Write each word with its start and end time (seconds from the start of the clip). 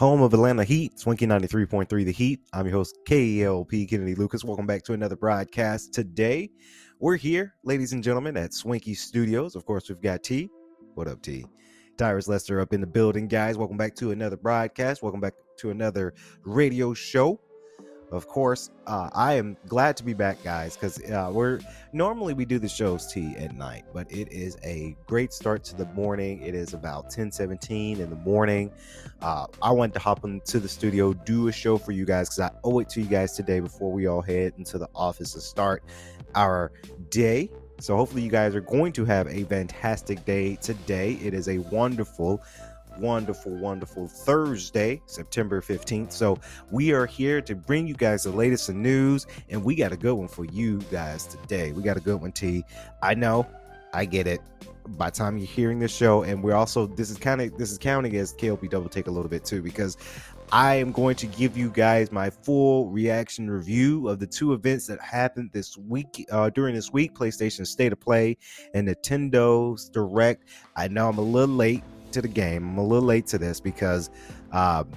home 0.00 0.22
of 0.22 0.32
Atlanta 0.32 0.64
Heat, 0.64 0.98
Swanky 0.98 1.26
93.3 1.26 2.06
The 2.06 2.10
Heat. 2.10 2.40
I'm 2.54 2.64
your 2.64 2.74
host, 2.74 2.96
KLP 3.06 3.86
Kennedy 3.86 4.14
Lucas. 4.14 4.42
Welcome 4.42 4.66
back 4.66 4.82
to 4.84 4.94
another 4.94 5.14
broadcast. 5.14 5.92
Today, 5.92 6.48
we're 7.00 7.18
here, 7.18 7.52
ladies 7.64 7.92
and 7.92 8.02
gentlemen, 8.02 8.34
at 8.38 8.54
Swanky 8.54 8.94
Studios. 8.94 9.54
Of 9.54 9.66
course, 9.66 9.90
we've 9.90 10.00
got 10.00 10.22
T. 10.22 10.48
What 10.94 11.06
up, 11.06 11.20
T? 11.20 11.44
Tyrus 11.98 12.28
Lester 12.28 12.60
up 12.60 12.72
in 12.72 12.80
the 12.80 12.86
building, 12.86 13.28
guys. 13.28 13.58
Welcome 13.58 13.76
back 13.76 13.94
to 13.96 14.12
another 14.12 14.38
broadcast. 14.38 15.02
Welcome 15.02 15.20
back 15.20 15.34
to 15.58 15.68
another 15.68 16.14
radio 16.44 16.94
show 16.94 17.38
of 18.12 18.26
course 18.26 18.70
uh, 18.86 19.08
i 19.14 19.34
am 19.34 19.56
glad 19.66 19.96
to 19.96 20.04
be 20.04 20.14
back 20.14 20.42
guys 20.42 20.74
because 20.74 21.00
uh, 21.10 21.30
we're 21.32 21.60
normally 21.92 22.34
we 22.34 22.44
do 22.44 22.58
the 22.58 22.68
shows 22.68 23.12
tea 23.12 23.34
at 23.36 23.54
night 23.54 23.84
but 23.92 24.10
it 24.10 24.30
is 24.32 24.56
a 24.64 24.96
great 25.06 25.32
start 25.32 25.64
to 25.64 25.76
the 25.76 25.86
morning. 25.86 26.42
It 26.42 26.54
is 26.54 26.74
about 26.74 27.10
10 27.10 27.32
17 27.32 28.00
in 28.00 28.10
the 28.10 28.16
morning. 28.16 28.72
Uh, 29.20 29.46
i 29.62 29.70
wanted 29.70 29.94
to 29.94 29.98
hop 29.98 30.24
into 30.24 30.58
the 30.60 30.68
studio 30.68 31.12
do 31.12 31.48
a 31.48 31.52
show 31.52 31.76
for 31.76 31.92
you 31.92 32.04
guys 32.04 32.28
because 32.28 32.40
i 32.40 32.50
owe 32.64 32.78
it 32.78 32.88
to 32.90 33.00
you 33.00 33.06
guys 33.06 33.32
today 33.32 33.60
before 33.60 33.92
we 33.92 34.06
all 34.06 34.22
head 34.22 34.52
into 34.58 34.78
the 34.78 34.88
office 34.94 35.32
to 35.34 35.40
start 35.40 35.82
our 36.34 36.72
day. 37.10 37.50
So 37.78 37.96
hopefully 37.96 38.22
you 38.22 38.30
guys 38.30 38.54
are 38.54 38.60
going 38.60 38.92
to 38.92 39.04
have 39.06 39.26
a 39.28 39.44
fantastic 39.44 40.24
day 40.24 40.56
today. 40.56 41.18
It 41.22 41.32
is 41.32 41.48
a 41.48 41.58
wonderful 41.58 42.42
wonderful, 43.00 43.52
wonderful 43.56 44.06
Thursday, 44.06 45.00
September 45.06 45.60
15th. 45.60 46.12
So 46.12 46.38
we 46.70 46.92
are 46.92 47.06
here 47.06 47.40
to 47.40 47.54
bring 47.54 47.86
you 47.86 47.94
guys 47.94 48.24
the 48.24 48.30
latest 48.30 48.68
in 48.68 48.82
news, 48.82 49.26
and 49.48 49.64
we 49.64 49.74
got 49.74 49.92
a 49.92 49.96
good 49.96 50.14
one 50.14 50.28
for 50.28 50.44
you 50.44 50.78
guys 50.90 51.26
today. 51.26 51.72
We 51.72 51.82
got 51.82 51.96
a 51.96 52.00
good 52.00 52.20
one, 52.20 52.32
T. 52.32 52.64
I 53.02 53.14
know, 53.14 53.46
I 53.92 54.04
get 54.04 54.26
it. 54.26 54.40
By 54.96 55.10
time 55.10 55.38
you're 55.38 55.46
hearing 55.46 55.78
this 55.78 55.94
show, 55.94 56.22
and 56.22 56.42
we're 56.42 56.54
also 56.54 56.86
this 56.86 57.10
is 57.10 57.18
kind 57.18 57.40
of 57.40 57.56
this 57.56 57.70
is 57.70 57.78
counting 57.78 58.16
as 58.16 58.32
KLP 58.32 58.70
double 58.70 58.88
take 58.88 59.06
a 59.06 59.10
little 59.10 59.28
bit 59.28 59.44
too, 59.44 59.62
because 59.62 59.96
I 60.52 60.76
am 60.76 60.90
going 60.90 61.14
to 61.16 61.26
give 61.26 61.56
you 61.56 61.70
guys 61.70 62.10
my 62.10 62.28
full 62.28 62.88
reaction 62.90 63.48
review 63.48 64.08
of 64.08 64.18
the 64.18 64.26
two 64.26 64.52
events 64.52 64.88
that 64.88 65.00
happened 65.00 65.50
this 65.52 65.76
week 65.76 66.26
uh, 66.32 66.50
during 66.50 66.74
this 66.74 66.92
week 66.92 67.14
PlayStation 67.14 67.64
State 67.64 67.92
of 67.92 68.00
Play 68.00 68.36
and 68.74 68.88
Nintendo's 68.88 69.88
Direct. 69.90 70.44
I 70.74 70.88
know 70.88 71.08
I'm 71.08 71.18
a 71.18 71.22
little 71.22 71.54
late 71.54 71.84
to 72.12 72.22
the 72.22 72.28
game. 72.28 72.70
I'm 72.70 72.78
a 72.78 72.84
little 72.84 73.06
late 73.06 73.26
to 73.28 73.38
this 73.38 73.60
because 73.60 74.10
um, 74.52 74.88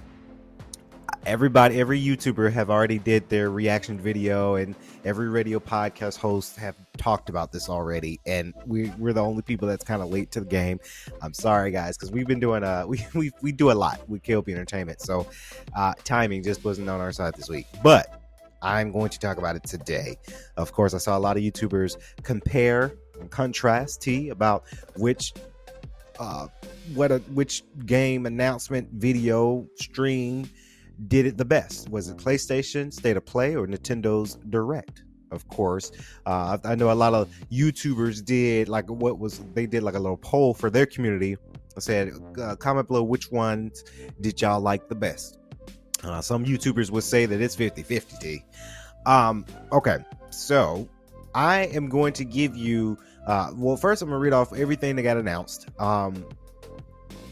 everybody, 1.26 1.80
every 1.80 2.02
YouTuber 2.02 2.52
have 2.52 2.70
already 2.70 3.00
did 3.00 3.28
their 3.30 3.50
reaction 3.50 4.00
video, 4.00 4.56
and 4.56 4.76
every 5.06 5.30
radio 5.30 5.60
podcast 5.60 6.18
host 6.18 6.56
have 6.58 6.76
talked 6.98 7.30
about 7.30 7.52
this 7.52 7.70
already. 7.70 8.20
And 8.26 8.54
we 8.66 8.90
we're 8.98 9.14
the 9.14 9.24
only 9.24 9.42
people 9.42 9.68
that's 9.68 9.84
kind 9.84 10.02
of 10.02 10.10
late 10.10 10.32
to 10.32 10.40
the 10.42 10.46
game. 10.46 10.80
I'm 11.22 11.34
sorry, 11.34 11.72
guys, 11.72 11.98
because 11.98 12.12
we've 12.12 12.28
been 12.28 12.40
doing 12.40 12.64
a 12.64 12.86
we 12.88 13.06
we 13.14 13.32
we 13.42 13.52
do 13.52 13.72
a 13.72 13.74
lot 13.74 14.08
with 14.10 14.24
KLP 14.24 14.50
Entertainment, 14.50 15.02
so 15.02 15.28
uh, 15.76 15.94
timing 16.04 16.44
just 16.44 16.64
wasn't 16.64 16.90
on 16.90 17.00
our 17.00 17.12
side 17.12 17.36
this 17.36 17.50
week, 17.50 17.68
but. 17.84 18.20
I'm 18.66 18.94
going 18.94 19.10
to 19.10 19.20
talk 19.20 19.40
about 19.40 19.58
it 19.58 19.64
today. 19.66 20.16
Of 20.56 20.72
course, 20.72 20.94
I 20.94 20.98
saw 20.98 21.18
a 21.18 21.20
lot 21.20 21.36
of 21.36 21.44
YouTubers 21.44 21.98
compare 22.24 22.94
and 23.20 23.30
contrast 23.30 24.02
T 24.02 24.30
about 24.30 24.64
which 24.96 25.34
uh, 26.20 26.48
what 26.94 27.12
a 27.12 27.20
which 27.34 27.64
game 27.86 28.26
announcement 28.26 28.90
video 28.92 29.68
stream 29.76 30.50
did 31.08 31.26
it 31.26 31.38
the 31.38 31.46
best? 31.46 31.90
Was 31.90 32.10
it 32.10 32.18
PlayStation 32.18 32.94
State 32.94 33.18
of 33.18 33.26
Play 33.26 33.56
or 33.56 33.68
Nintendo's 33.68 34.36
Direct? 34.50 35.04
Of 35.32 35.48
course, 35.48 35.92
uh, 36.28 36.60
I 36.64 36.76
know 36.76 36.92
a 36.92 36.94
lot 36.94 37.16
of 37.16 37.28
YouTubers 37.52 38.24
did 38.24 38.70
like 38.70 38.88
what 38.90 39.18
was 39.18 39.40
they 39.54 39.66
did 39.66 39.82
like 39.82 39.96
a 39.96 40.00
little 40.00 40.18
poll 40.18 40.54
for 40.54 40.70
their 40.70 40.86
community. 40.86 41.38
I 41.76 41.80
said, 41.80 42.12
uh, 42.40 42.56
comment 42.56 42.88
below 42.88 43.02
which 43.02 43.32
ones 43.32 43.84
did 44.22 44.40
y'all 44.40 44.62
like 44.62 44.90
the 44.90 44.96
best. 44.96 45.40
Uh, 46.04 46.22
some 46.22 46.46
YouTubers 46.46 46.92
would 46.92 47.04
say 47.04 47.26
that 47.26 47.42
it's 47.42 47.56
50 47.56 47.82
50. 47.82 48.46
Um, 49.08 49.46
okay, 49.72 49.98
so 50.30 50.88
I 51.34 51.62
am 51.74 51.90
going 51.90 52.14
to 52.14 52.26
give 52.26 52.56
you 52.56 52.98
uh, 53.28 53.52
well, 53.56 53.78
first 53.78 54.02
I'm 54.02 54.10
gonna 54.10 54.20
read 54.20 54.34
off 54.34 54.54
everything 54.54 54.96
that 54.96 55.04
got 55.04 55.18
announced. 55.18 55.68
Um, 55.80 56.26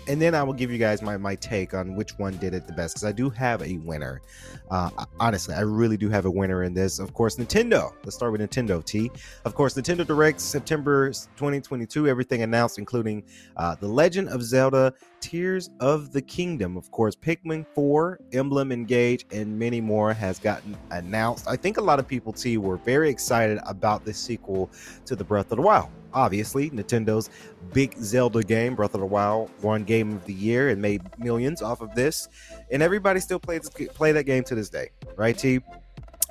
and 0.07 0.21
then 0.21 0.33
I 0.33 0.43
will 0.43 0.53
give 0.53 0.71
you 0.71 0.77
guys 0.77 1.01
my 1.01 1.17
my 1.17 1.35
take 1.35 1.73
on 1.73 1.95
which 1.95 2.17
one 2.17 2.35
did 2.37 2.53
it 2.53 2.67
the 2.67 2.73
best 2.73 2.95
because 2.95 3.05
I 3.05 3.11
do 3.11 3.29
have 3.29 3.61
a 3.61 3.77
winner. 3.77 4.21
Uh, 4.69 4.89
honestly, 5.19 5.53
I 5.53 5.61
really 5.61 5.97
do 5.97 6.09
have 6.09 6.25
a 6.25 6.31
winner 6.31 6.63
in 6.63 6.73
this. 6.73 6.99
Of 6.99 7.13
course, 7.13 7.35
Nintendo. 7.35 7.93
Let's 8.03 8.15
start 8.15 8.31
with 8.31 8.41
Nintendo. 8.41 8.83
T. 8.83 9.11
Of 9.45 9.53
course, 9.53 9.75
Nintendo 9.75 10.05
Direct 10.05 10.39
September 10.39 11.09
2022. 11.09 12.07
Everything 12.07 12.41
announced, 12.41 12.77
including 12.77 13.23
uh, 13.57 13.75
the 13.75 13.87
Legend 13.87 14.29
of 14.29 14.43
Zelda: 14.43 14.93
Tears 15.21 15.69
of 15.79 16.11
the 16.11 16.21
Kingdom. 16.21 16.75
Of 16.75 16.91
course, 16.91 17.15
Pikmin 17.15 17.65
4, 17.73 18.19
Emblem 18.33 18.71
Engage, 18.71 19.25
and 19.31 19.57
many 19.57 19.79
more 19.79 20.13
has 20.13 20.39
gotten 20.39 20.75
announced. 20.89 21.47
I 21.47 21.55
think 21.55 21.77
a 21.77 21.81
lot 21.81 21.99
of 21.99 22.07
people, 22.07 22.33
T, 22.33 22.57
were 22.57 22.77
very 22.77 23.09
excited 23.09 23.59
about 23.65 24.03
this 24.03 24.17
sequel 24.17 24.69
to 25.05 25.15
the 25.15 25.23
Breath 25.23 25.51
of 25.51 25.57
the 25.57 25.63
Wild 25.63 25.89
obviously 26.13 26.69
Nintendo's 26.69 27.29
big 27.73 27.95
Zelda 27.97 28.43
game, 28.43 28.75
Breath 28.75 28.93
of 28.93 28.99
the 28.99 29.05
Wild, 29.05 29.49
won 29.61 29.83
Game 29.83 30.13
of 30.13 30.25
the 30.25 30.33
Year 30.33 30.69
and 30.69 30.81
made 30.81 31.01
millions 31.17 31.61
off 31.61 31.81
of 31.81 31.93
this, 31.95 32.27
and 32.69 32.81
everybody 32.81 33.19
still 33.19 33.39
plays 33.39 33.69
play 33.69 34.11
that 34.11 34.23
game 34.23 34.43
to 34.45 34.55
this 34.55 34.69
day, 34.69 34.89
right? 35.15 35.37
T. 35.37 35.59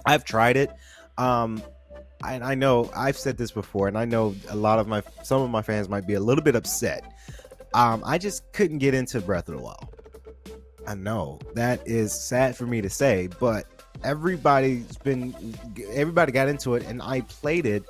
I've 0.06 0.25
tried 0.25 0.56
it. 0.56 0.71
Um, 1.19 1.62
and 2.27 2.45
I 2.45 2.55
know 2.55 2.91
I've 2.95 3.17
said 3.17 3.39
this 3.39 3.50
before, 3.50 3.89
and 3.89 3.97
I 3.97 4.05
know 4.05 4.34
a 4.49 4.56
lot 4.56 4.79
of 4.79 4.87
my 4.87 5.03
some 5.23 5.43
of 5.43 5.50
my 5.50 5.62
fans 5.62 5.89
might 5.89 6.06
be 6.06 6.15
a 6.15 6.21
little 6.21 6.45
bit 6.45 6.55
upset. 6.55 7.05
Um, 7.75 8.03
I 8.04 8.19
just 8.19 8.53
couldn't 8.53 8.78
get 8.78 8.94
into 8.94 9.20
Breath 9.20 9.48
of 9.48 9.56
the 9.56 9.62
Wild. 9.62 9.88
I 10.86 10.94
know 10.94 11.38
that 11.54 11.86
is 11.86 12.12
sad 12.12 12.56
for 12.56 12.66
me 12.66 12.81
to 12.81 12.91
say, 12.91 13.28
but 13.38 13.66
everybody's 14.03 14.97
been 14.98 15.34
everybody 15.92 16.32
got 16.32 16.48
into 16.48 16.75
it, 16.75 16.84
and 16.86 17.00
I 17.03 17.20
played 17.22 17.66
it, 17.66 17.84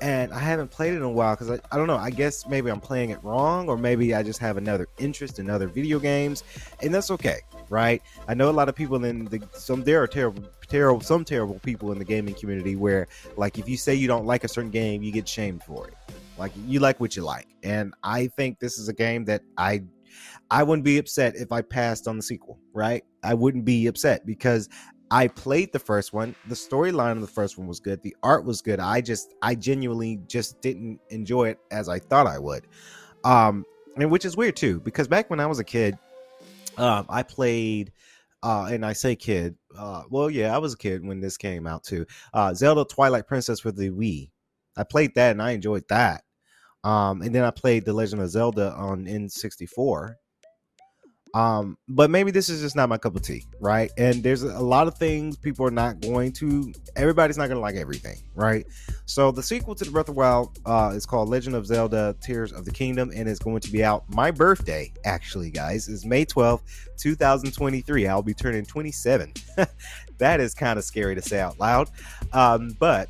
and 0.00 0.32
I 0.32 0.38
haven't 0.38 0.70
played 0.70 0.94
it 0.94 0.96
in 0.96 1.02
a 1.02 1.10
while 1.10 1.34
because 1.34 1.50
I, 1.50 1.58
I 1.70 1.76
don't 1.76 1.86
know. 1.86 1.96
I 1.96 2.10
guess 2.10 2.46
maybe 2.46 2.70
I'm 2.70 2.80
playing 2.80 3.10
it 3.10 3.22
wrong, 3.22 3.68
or 3.68 3.76
maybe 3.76 4.14
I 4.14 4.22
just 4.22 4.38
have 4.38 4.56
another 4.56 4.88
interest 4.98 5.38
in 5.38 5.50
other 5.50 5.66
video 5.66 5.98
games, 5.98 6.44
and 6.82 6.94
that's 6.94 7.10
okay, 7.10 7.40
right? 7.68 8.02
I 8.28 8.34
know 8.34 8.48
a 8.48 8.52
lot 8.52 8.68
of 8.68 8.74
people 8.74 9.04
in 9.04 9.26
the 9.26 9.42
some 9.52 9.82
there 9.82 10.02
are 10.02 10.06
terrible, 10.06 10.44
terrible, 10.68 11.00
some 11.02 11.24
terrible 11.24 11.58
people 11.58 11.92
in 11.92 11.98
the 11.98 12.04
gaming 12.04 12.34
community 12.34 12.76
where 12.76 13.08
like 13.36 13.58
if 13.58 13.68
you 13.68 13.76
say 13.76 13.94
you 13.94 14.08
don't 14.08 14.24
like 14.24 14.44
a 14.44 14.48
certain 14.48 14.70
game, 14.70 15.02
you 15.02 15.12
get 15.12 15.28
shamed 15.28 15.62
for 15.62 15.88
it. 15.88 15.94
Like 16.40 16.52
you 16.66 16.80
like 16.80 16.98
what 16.98 17.14
you 17.14 17.22
like, 17.22 17.46
and 17.62 17.94
I 18.02 18.26
think 18.28 18.58
this 18.58 18.78
is 18.78 18.88
a 18.88 18.92
game 18.92 19.24
that 19.26 19.42
I 19.56 19.82
I 20.50 20.62
wouldn't 20.62 20.84
be 20.84 20.98
upset 20.98 21.36
if 21.36 21.52
I 21.52 21.62
passed 21.62 22.08
on 22.08 22.16
the 22.16 22.22
sequel, 22.22 22.58
right? 22.72 23.04
I 23.22 23.34
wouldn't 23.34 23.64
be 23.64 23.86
upset 23.86 24.26
because 24.26 24.68
I 25.10 25.28
played 25.28 25.72
the 25.72 25.78
first 25.78 26.12
one. 26.12 26.34
The 26.48 26.54
storyline 26.54 27.12
of 27.12 27.20
the 27.20 27.26
first 27.26 27.58
one 27.58 27.66
was 27.66 27.80
good. 27.80 28.02
The 28.02 28.16
art 28.22 28.44
was 28.44 28.62
good. 28.62 28.78
I 28.78 29.00
just, 29.00 29.34
I 29.42 29.56
genuinely 29.56 30.20
just 30.28 30.60
didn't 30.60 31.00
enjoy 31.10 31.48
it 31.48 31.58
as 31.70 31.88
I 31.88 31.98
thought 31.98 32.26
I 32.26 32.38
would. 32.38 32.66
Um, 33.24 33.64
and 33.96 34.10
which 34.10 34.24
is 34.24 34.36
weird 34.36 34.56
too, 34.56 34.80
because 34.80 35.08
back 35.08 35.28
when 35.28 35.40
I 35.40 35.46
was 35.46 35.58
a 35.58 35.64
kid, 35.64 35.98
um, 36.76 37.06
I 37.08 37.24
played, 37.24 37.92
uh, 38.42 38.68
and 38.70 38.86
I 38.86 38.92
say 38.92 39.16
kid, 39.16 39.56
uh, 39.76 40.04
well, 40.10 40.30
yeah, 40.30 40.54
I 40.54 40.58
was 40.58 40.74
a 40.74 40.78
kid 40.78 41.04
when 41.04 41.20
this 41.20 41.36
came 41.36 41.66
out 41.66 41.82
too. 41.82 42.06
Uh, 42.32 42.54
Zelda 42.54 42.84
Twilight 42.84 43.26
Princess 43.26 43.60
for 43.60 43.72
the 43.72 43.90
Wii. 43.90 44.30
I 44.76 44.84
played 44.84 45.14
that 45.16 45.32
and 45.32 45.42
I 45.42 45.50
enjoyed 45.50 45.84
that. 45.88 46.22
Um, 46.84 47.22
and 47.22 47.34
then 47.34 47.44
I 47.44 47.50
played 47.50 47.84
The 47.84 47.92
Legend 47.92 48.22
of 48.22 48.30
Zelda 48.30 48.72
on 48.72 49.04
N64 49.04 50.14
um, 51.34 51.78
but 51.88 52.10
maybe 52.10 52.30
this 52.30 52.48
is 52.48 52.60
just 52.60 52.74
not 52.74 52.88
my 52.88 52.98
cup 52.98 53.14
of 53.14 53.22
tea, 53.22 53.44
right? 53.60 53.90
And 53.96 54.22
there's 54.22 54.42
a 54.42 54.60
lot 54.60 54.88
of 54.88 54.98
things 54.98 55.36
people 55.36 55.64
are 55.64 55.70
not 55.70 56.00
going 56.00 56.32
to. 56.34 56.72
Everybody's 56.96 57.38
not 57.38 57.46
going 57.46 57.56
to 57.56 57.60
like 57.60 57.76
everything, 57.76 58.18
right? 58.34 58.66
So 59.06 59.30
the 59.30 59.42
sequel 59.42 59.74
to 59.76 59.84
the 59.84 59.90
Breath 59.90 60.08
of 60.08 60.14
the 60.14 60.18
Wild 60.18 60.58
uh, 60.66 60.92
is 60.94 61.06
called 61.06 61.28
Legend 61.28 61.54
of 61.54 61.66
Zelda: 61.66 62.16
Tears 62.20 62.52
of 62.52 62.64
the 62.64 62.72
Kingdom, 62.72 63.12
and 63.14 63.28
it's 63.28 63.38
going 63.38 63.60
to 63.60 63.70
be 63.70 63.84
out 63.84 64.04
my 64.08 64.30
birthday. 64.30 64.92
Actually, 65.04 65.50
guys, 65.50 65.88
is 65.88 66.04
May 66.04 66.24
12th, 66.26 66.62
2023. 66.98 68.08
I'll 68.08 68.22
be 68.22 68.34
turning 68.34 68.64
27. 68.64 69.32
that 70.18 70.40
is 70.40 70.54
kind 70.54 70.78
of 70.78 70.84
scary 70.84 71.14
to 71.14 71.22
say 71.22 71.38
out 71.38 71.60
loud, 71.60 71.90
um, 72.32 72.76
but 72.80 73.08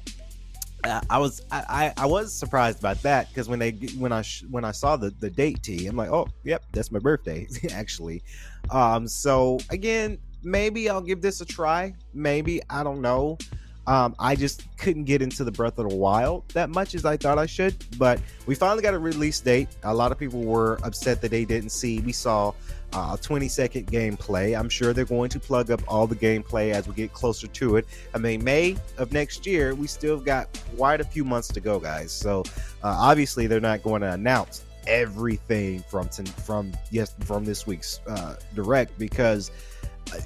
I 0.85 1.19
was 1.19 1.43
I, 1.51 1.93
I 1.97 2.07
was 2.07 2.33
surprised 2.33 2.79
about 2.79 3.03
that 3.03 3.29
because 3.29 3.49
when 3.49 3.59
they 3.59 3.73
when 3.99 4.13
I 4.13 4.23
when 4.51 4.65
I 4.65 4.71
saw 4.71 4.97
the 4.97 5.11
the 5.11 5.31
date 5.31 5.63
T 5.63 5.87
I'm 5.87 5.97
like 5.97 6.11
oh 6.11 6.29
yep 6.45 6.65
that's 6.73 6.91
my 6.91 6.99
birthday 6.99 7.47
actually. 7.73 8.23
Um 8.71 9.07
so 9.07 9.59
again 9.71 10.19
maybe 10.43 10.89
I'll 10.89 11.03
give 11.03 11.21
this 11.21 11.41
a 11.41 11.45
try. 11.45 11.95
Maybe 12.15 12.61
I 12.71 12.83
don't 12.83 13.01
know 13.01 13.39
um 13.87 14.15
I 14.19 14.35
just 14.35 14.65
couldn't 14.77 15.05
get 15.05 15.23
into 15.23 15.45
the 15.45 15.53
Breath 15.53 15.79
of 15.79 15.89
the 15.89 15.97
Wild 15.97 16.49
that 16.51 16.71
much 16.71 16.95
as 16.95 17.05
I 17.05 17.17
thought 17.17 17.39
I 17.39 17.47
should 17.47 17.75
but 17.99 18.21
we 18.47 18.55
finally 18.55 18.83
got 18.83 18.95
a 18.95 18.99
release 18.99 19.41
date 19.41 19.69
a 19.83 19.95
lot 19.95 20.13
of 20.13 20.19
people 20.19 20.43
were 20.43 20.79
upset 20.83 21.21
that 21.23 21.31
they 21.31 21.45
didn't 21.45 21.71
see 21.71 22.01
we 22.01 22.13
saw 22.13 22.53
uh, 22.93 23.17
20 23.17 23.49
second 23.49 23.87
gameplay. 23.87 24.59
I'm 24.59 24.69
sure 24.69 24.93
they're 24.93 25.05
going 25.05 25.31
to 25.31 25.41
plug 25.41 25.71
up 25.71 25.81
all 25.87 26.07
the 26.07 26.17
gameplay 26.17 26.73
as 26.73 26.89
we 26.89 26.95
get 26.95 27.13
closer 27.13 27.47
to 27.47 27.77
it. 27.77 27.87
I 28.15 28.19
mean, 28.19 28.43
May 28.43 28.77
of 28.99 29.13
next 29.13 29.47
year, 29.47 29.75
we 29.75 29.87
still 29.87 30.19
got 30.19 30.49
quite 30.77 31.01
a 31.01 31.05
few 31.05 31.25
months 31.25 31.49
to 31.49 31.61
go, 31.61 31.79
guys. 31.79 32.13
So 32.13 32.41
uh, 32.83 32.97
obviously, 32.99 33.47
they're 33.47 33.61
not 33.61 33.83
going 33.83 34.03
to 34.03 34.13
announce 34.13 34.65
everything 34.87 35.85
from 35.89 36.09
from 36.09 36.73
yes 36.91 37.15
from 37.21 37.45
this 37.45 37.67
week's 37.67 38.01
uh, 38.07 38.37
direct 38.55 38.99
because 38.99 39.51
uh, 40.13 40.21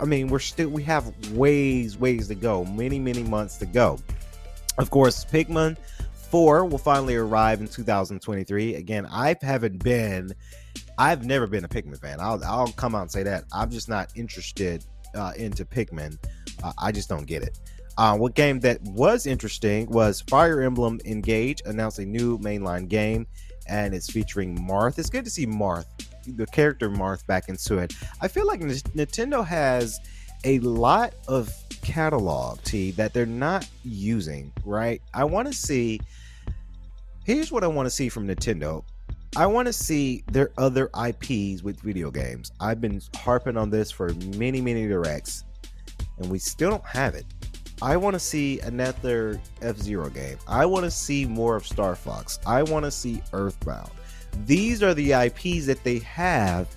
I 0.00 0.04
mean 0.04 0.28
we're 0.28 0.38
still 0.38 0.68
we 0.68 0.82
have 0.84 1.12
ways 1.32 1.98
ways 1.98 2.28
to 2.28 2.34
go, 2.34 2.64
many 2.64 2.98
many 2.98 3.22
months 3.22 3.56
to 3.58 3.66
go. 3.66 3.98
Of 4.78 4.90
course, 4.90 5.24
Pikmin 5.24 5.76
4 6.30 6.66
will 6.66 6.78
finally 6.78 7.16
arrive 7.16 7.60
in 7.60 7.68
2023. 7.68 8.74
Again, 8.74 9.06
I 9.06 9.36
haven't 9.40 9.82
been 9.82 10.34
I've 10.98 11.24
never 11.24 11.46
been 11.46 11.64
a 11.64 11.68
Pikmin 11.68 12.00
fan. 12.00 12.18
I'll 12.20 12.42
I'll 12.44 12.72
come 12.72 12.94
out 12.94 13.02
and 13.02 13.10
say 13.10 13.22
that. 13.22 13.44
I'm 13.52 13.70
just 13.70 13.88
not 13.88 14.10
interested 14.14 14.84
uh, 15.14 15.32
into 15.36 15.64
Pikmin. 15.64 16.18
Uh, 16.62 16.72
I 16.78 16.92
just 16.92 17.08
don't 17.08 17.26
get 17.26 17.42
it. 17.42 17.58
Uh, 17.98 18.16
what 18.16 18.34
game 18.34 18.60
that 18.60 18.80
was 18.82 19.26
interesting 19.26 19.88
was 19.90 20.20
Fire 20.22 20.60
Emblem 20.60 21.00
Engage 21.06 21.62
announced 21.64 21.98
a 21.98 22.04
new 22.04 22.38
mainline 22.38 22.88
game, 22.88 23.26
and 23.68 23.94
it's 23.94 24.10
featuring 24.10 24.56
Marth. 24.58 24.98
It's 24.98 25.08
good 25.08 25.24
to 25.24 25.30
see 25.30 25.46
Marth, 25.46 25.86
the 26.26 26.46
character 26.46 26.90
Marth, 26.90 27.26
back 27.26 27.48
into 27.48 27.78
it. 27.78 27.94
I 28.20 28.28
feel 28.28 28.46
like 28.46 28.60
N- 28.60 28.70
Nintendo 28.70 29.46
has 29.46 30.00
a 30.44 30.58
lot 30.60 31.14
of 31.28 31.52
catalog 31.82 32.62
T 32.62 32.90
that 32.92 33.12
they're 33.12 33.26
not 33.26 33.68
using. 33.84 34.52
Right? 34.64 35.00
I 35.14 35.24
want 35.24 35.48
to 35.48 35.54
see. 35.54 36.00
Here's 37.24 37.50
what 37.50 37.64
I 37.64 37.66
want 37.66 37.86
to 37.86 37.90
see 37.90 38.08
from 38.08 38.28
Nintendo. 38.28 38.84
I 39.36 39.46
want 39.46 39.66
to 39.66 39.72
see 39.72 40.24
their 40.30 40.50
other 40.56 40.88
IPs 40.98 41.62
with 41.62 41.80
video 41.80 42.10
games. 42.10 42.52
I've 42.60 42.80
been 42.80 43.02
harping 43.16 43.56
on 43.56 43.68
this 43.68 43.90
for 43.90 44.14
many, 44.36 44.60
many 44.62 44.86
directs, 44.86 45.44
and 46.18 46.30
we 46.30 46.38
still 46.38 46.70
don't 46.70 46.86
have 46.86 47.14
it. 47.14 47.26
I 47.82 47.98
want 47.98 48.14
to 48.14 48.20
see 48.20 48.60
another 48.60 49.38
F 49.60 49.76
Zero 49.76 50.08
game. 50.08 50.38
I 50.48 50.64
want 50.64 50.84
to 50.84 50.90
see 50.90 51.26
more 51.26 51.56
of 51.56 51.66
Star 51.66 51.94
Fox. 51.94 52.38
I 52.46 52.62
want 52.62 52.86
to 52.86 52.90
see 52.90 53.22
Earthbound. 53.34 53.90
These 54.44 54.82
are 54.82 54.94
the 54.94 55.12
IPs 55.12 55.66
that 55.66 55.82
they 55.84 55.98
have, 56.00 56.68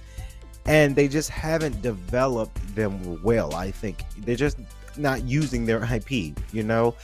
and 0.65 0.95
they 0.95 1.07
just 1.07 1.29
haven't 1.29 1.81
developed 1.81 2.75
them 2.75 3.21
well. 3.23 3.55
I 3.55 3.71
think 3.71 4.03
they're 4.19 4.35
just 4.35 4.57
not 4.97 5.23
using 5.23 5.65
their 5.65 5.83
IP. 5.83 6.35
You 6.51 6.63
know, 6.63 6.95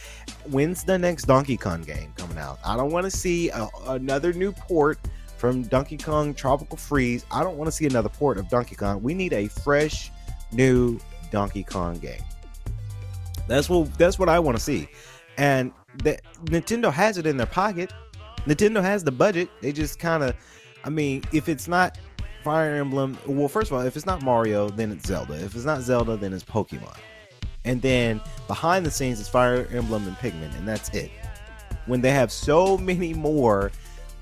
when's 0.50 0.84
the 0.84 0.98
next 0.98 1.24
Donkey 1.24 1.57
Kong 1.57 1.81
game 1.81 2.13
coming 2.18 2.38
out? 2.38 2.60
I 2.66 2.78
don't 2.78 2.92
want 2.92 3.06
to 3.06 3.12
see 3.12 3.50
a, 3.50 3.68
another 3.88 4.34
new 4.34 4.52
port 4.52 5.00
from 5.38 5.63
Donkey 5.63 5.98
Kong 5.98 6.34
Tropical 6.34 6.78
Freeze. 6.78 7.25
I 7.31 7.44
don't 7.44 7.58
want 7.58 7.68
to 7.68 7.72
see 7.72 7.86
another 7.86 8.10
port 8.10 8.38
of 8.38 8.50
Donkey 8.50 8.75
Kong. 8.75 9.01
We 9.01 9.13
need 9.13 9.34
a 9.34 9.48
fresh, 9.48 10.12
new 10.51 11.00
Donkey 11.31 11.63
Kong 11.63 11.98
game. 12.00 12.22
That's 13.48 13.69
what 13.69 13.94
that's 13.98 14.18
what 14.18 14.30
I 14.30 14.40
want 14.40 14.58
to 14.58 14.63
see. 14.63 14.88
And 15.38 15.72
that 16.04 16.22
Nintendo 16.46 16.92
has 16.92 17.18
it 17.18 17.25
in 17.25 17.38
their 17.38 17.46
pocket. 17.46 17.94
Nintendo 18.46 18.82
has 18.82 19.04
the 19.04 19.12
budget. 19.12 19.50
They 19.62 19.72
just 19.72 20.00
kind 20.00 20.24
of 20.24 20.36
I 20.84 20.90
mean, 20.90 21.24
if 21.34 21.50
it's 21.50 21.68
not 21.68 21.98
Fire 22.44 22.76
Emblem, 22.76 23.18
well, 23.26 23.48
first 23.48 23.72
of 23.72 23.78
all, 23.78 23.84
if 23.86 23.96
it's 23.96 24.06
not 24.06 24.22
Mario, 24.22 24.70
then 24.70 24.92
it's 24.92 25.08
Zelda. 25.08 25.34
If 25.34 25.56
it's 25.56 25.66
not 25.66 25.82
Zelda, 25.82 26.16
then 26.16 26.32
it's 26.32 26.44
Pokemon. 26.44 26.96
And 27.66 27.82
then 27.82 28.22
behind 28.48 28.86
the 28.86 28.92
scenes 28.92 29.20
is 29.20 29.28
Fire 29.28 29.68
Emblem 29.72 30.08
and 30.08 30.16
Pikmin, 30.18 30.56
and 30.56 30.68
that's 30.68 30.90
it. 30.90 31.10
When 31.88 32.02
they 32.02 32.12
have 32.12 32.32
so 32.32 32.78
many 32.78 33.16
more 33.16 33.72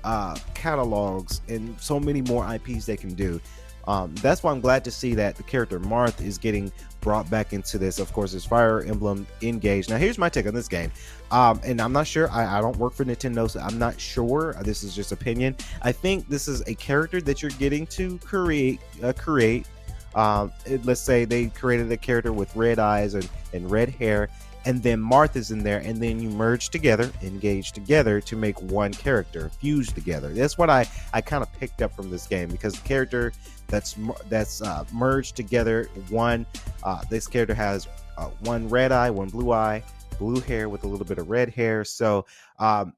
uh, 0.04 0.36
catalogs 0.54 1.42
and 1.48 1.78
so 1.78 2.00
many 2.00 2.22
more 2.22 2.50
IPs 2.54 2.86
they 2.86 2.96
can 2.96 3.12
do. 3.14 3.40
Um, 3.86 4.14
that's 4.16 4.42
why 4.42 4.50
I'm 4.50 4.60
glad 4.60 4.84
to 4.84 4.90
see 4.90 5.14
that 5.14 5.36
the 5.36 5.42
character 5.42 5.78
Marth 5.78 6.24
is 6.24 6.38
getting 6.38 6.72
brought 7.00 7.28
back 7.28 7.52
into 7.52 7.78
this. 7.78 7.98
Of 7.98 8.12
course, 8.12 8.34
it's 8.34 8.46
Fire 8.46 8.82
Emblem 8.82 9.26
Engage. 9.42 9.88
Now, 9.88 9.98
here's 9.98 10.18
my 10.18 10.28
take 10.28 10.46
on 10.46 10.54
this 10.54 10.68
game. 10.68 10.90
Um, 11.30 11.60
and 11.64 11.80
I'm 11.80 11.92
not 11.92 12.06
sure. 12.06 12.30
I, 12.30 12.58
I, 12.58 12.60
don't 12.60 12.76
work 12.76 12.94
for 12.94 13.04
Nintendo, 13.04 13.48
so 13.48 13.60
I'm 13.60 13.78
not 13.78 14.00
sure. 14.00 14.54
This 14.62 14.82
is 14.82 14.94
just 14.94 15.12
opinion. 15.12 15.56
I 15.82 15.92
think 15.92 16.28
this 16.28 16.48
is 16.48 16.62
a 16.66 16.74
character 16.74 17.20
that 17.22 17.42
you're 17.42 17.50
getting 17.52 17.86
to 17.88 18.18
create. 18.18 18.80
Uh, 19.02 19.12
create. 19.12 19.66
Um, 20.14 20.52
let's 20.84 21.00
say 21.00 21.24
they 21.24 21.46
created 21.46 21.90
a 21.90 21.96
character 21.96 22.32
with 22.32 22.54
red 22.54 22.78
eyes 22.78 23.14
and, 23.14 23.28
and 23.52 23.68
red 23.68 23.88
hair, 23.88 24.28
and 24.66 24.82
then 24.82 25.00
Marth's 25.00 25.50
in 25.50 25.62
there, 25.62 25.78
and 25.78 26.02
then 26.02 26.20
you 26.20 26.30
merge 26.30 26.70
together, 26.70 27.10
engage 27.22 27.72
together 27.72 28.20
to 28.22 28.36
make 28.36 28.60
one 28.62 28.92
character, 28.92 29.50
fuse 29.60 29.92
together. 29.92 30.28
That's 30.30 30.56
what 30.56 30.70
I 30.70 30.88
I 31.12 31.20
kind 31.20 31.42
of 31.42 31.52
picked 31.54 31.82
up 31.82 31.94
from 31.94 32.10
this 32.10 32.26
game 32.26 32.48
because 32.48 32.74
the 32.74 32.86
character 32.86 33.32
that's 33.68 33.96
that's 34.28 34.62
uh, 34.62 34.84
merged 34.92 35.36
together. 35.36 35.88
One, 36.08 36.46
uh, 36.82 37.02
this 37.10 37.26
character 37.26 37.54
has 37.54 37.88
uh, 38.16 38.30
one 38.40 38.68
red 38.68 38.92
eye, 38.92 39.10
one 39.10 39.28
blue 39.28 39.52
eye, 39.52 39.82
blue 40.18 40.40
hair 40.40 40.68
with 40.68 40.84
a 40.84 40.88
little 40.88 41.06
bit 41.06 41.18
of 41.18 41.28
red 41.28 41.50
hair. 41.50 41.84
So 41.84 42.26
um, 42.58 42.94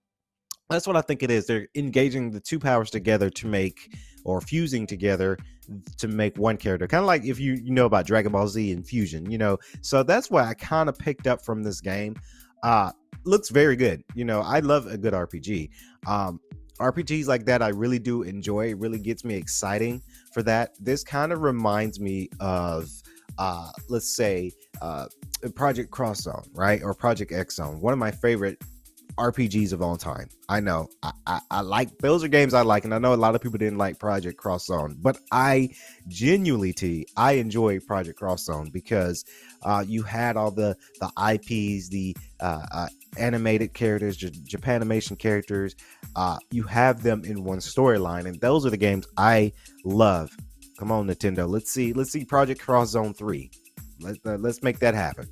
that's 0.69 0.87
what 0.87 0.97
I 0.97 1.01
think 1.01 1.23
it 1.23 1.31
is. 1.31 1.47
They're 1.47 1.69
engaging 1.75 2.31
the 2.31 2.41
two 2.41 2.59
powers 2.59 2.91
together 2.91 3.31
to 3.31 3.47
make 3.47 3.97
or 4.27 4.41
fusing 4.41 4.87
together 4.87 5.39
to 5.97 6.09
make 6.09 6.37
one 6.37 6.57
character. 6.57 6.87
Kind 6.87 7.03
of 7.03 7.07
like 7.07 7.25
if 7.25 7.39
you 7.39 7.55
you 7.55 7.71
know 7.71 7.87
about 7.87 8.07
Dragon 8.07 8.33
Ball 8.33 8.49
Z 8.49 8.73
and 8.73 8.87
Fusion, 8.87 9.31
you 9.31 9.39
know. 9.39 9.59
So 9.81 10.03
that's 10.03 10.31
what 10.31 10.45
I 10.45 10.55
kind 10.55 10.89
of 10.89 10.99
picked 10.99 11.27
up 11.27 11.45
from 11.45 11.63
this 11.63 11.81
game. 11.81 12.17
Uh 12.63 12.91
looks 13.25 13.49
very 13.49 13.77
good. 13.77 14.03
You 14.15 14.25
know, 14.25 14.41
I 14.41 14.61
love 14.61 14.87
a 14.87 14.99
good 14.99 15.15
RPG. 15.15 15.71
Um 16.07 16.41
RPGs 16.81 17.27
like 17.27 17.47
that 17.47 17.63
I 17.63 17.69
really 17.69 17.99
do 17.99 18.23
enjoy. 18.23 18.71
It 18.71 18.79
really 18.79 18.99
gets 18.99 19.25
me 19.25 19.35
exciting 19.37 20.03
for 20.33 20.43
that. 20.43 20.73
This 20.81 21.03
kind 21.05 21.33
of 21.33 21.43
reminds 21.43 22.01
me 22.01 22.29
of 22.41 22.91
uh 23.39 23.71
let's 23.89 24.15
say 24.15 24.51
uh 24.83 25.07
Project 25.55 25.93
Cross 25.93 26.23
Zone, 26.23 26.45
right? 26.53 26.83
Or 26.83 26.95
Project 26.95 27.31
X 27.33 27.57
Zone. 27.57 27.81
One 27.81 27.93
of 27.93 27.99
my 27.99 28.11
favorite 28.11 28.61
RPGs 29.19 29.73
of 29.73 29.83
all 29.83 29.97
time. 29.97 30.29
I 30.49 30.61
know. 30.61 30.89
I, 31.03 31.13
I, 31.27 31.41
I, 31.51 31.61
like 31.63 31.97
those 31.99 32.23
are 32.23 32.29
games 32.29 32.55
I 32.55 32.63
like, 32.63 32.85
and 32.85 32.95
I 32.95 32.99
know 32.99 33.15
a 33.15 33.17
lot 33.17 33.35
of 33.35 33.41
people 33.41 33.59
didn't 33.59 33.79
like 33.79 33.99
Project 33.99 34.37
Cross 34.39 34.67
Zone, 34.67 34.97
but 35.01 35.19
I 35.33 35.71
genuinely, 36.09 36.73
T, 36.73 37.07
I 37.17 37.33
enjoy 37.33 37.81
Project 37.81 38.19
Cross 38.19 38.45
Zone 38.45 38.71
because 38.73 39.25
uh, 39.63 39.85
you 39.87 40.03
had 40.03 40.37
all 40.37 40.51
the 40.51 40.77
the 41.01 41.11
IPs, 41.33 41.89
the 41.89 42.17
uh, 42.41 42.67
uh, 42.73 42.89
animated 43.19 43.73
characters, 43.73 44.17
J- 44.17 44.31
Japanimation 44.31 45.19
characters. 45.19 45.75
Uh, 46.15 46.39
you 46.51 46.63
have 46.65 47.03
them 47.03 47.25
in 47.25 47.45
one 47.45 47.59
storyline, 47.59 48.27
and 48.27 48.41
those 48.41 48.67
are 48.67 48.71
the 48.71 48.77
games 48.77 49.07
I 49.17 49.53
love. 49.85 50.31
Come 50.79 50.93
on, 50.93 51.07
Nintendo. 51.07 51.49
Let's 51.49 51.73
see. 51.73 51.93
Let's 51.95 52.13
see 52.13 52.25
Project 52.25 52.61
Cross 52.61 52.91
Zone 52.91 53.15
three. 53.15 53.51
Let, 54.01 54.19
let's 54.43 54.63
make 54.63 54.79
that 54.81 54.95
happen. 54.95 55.27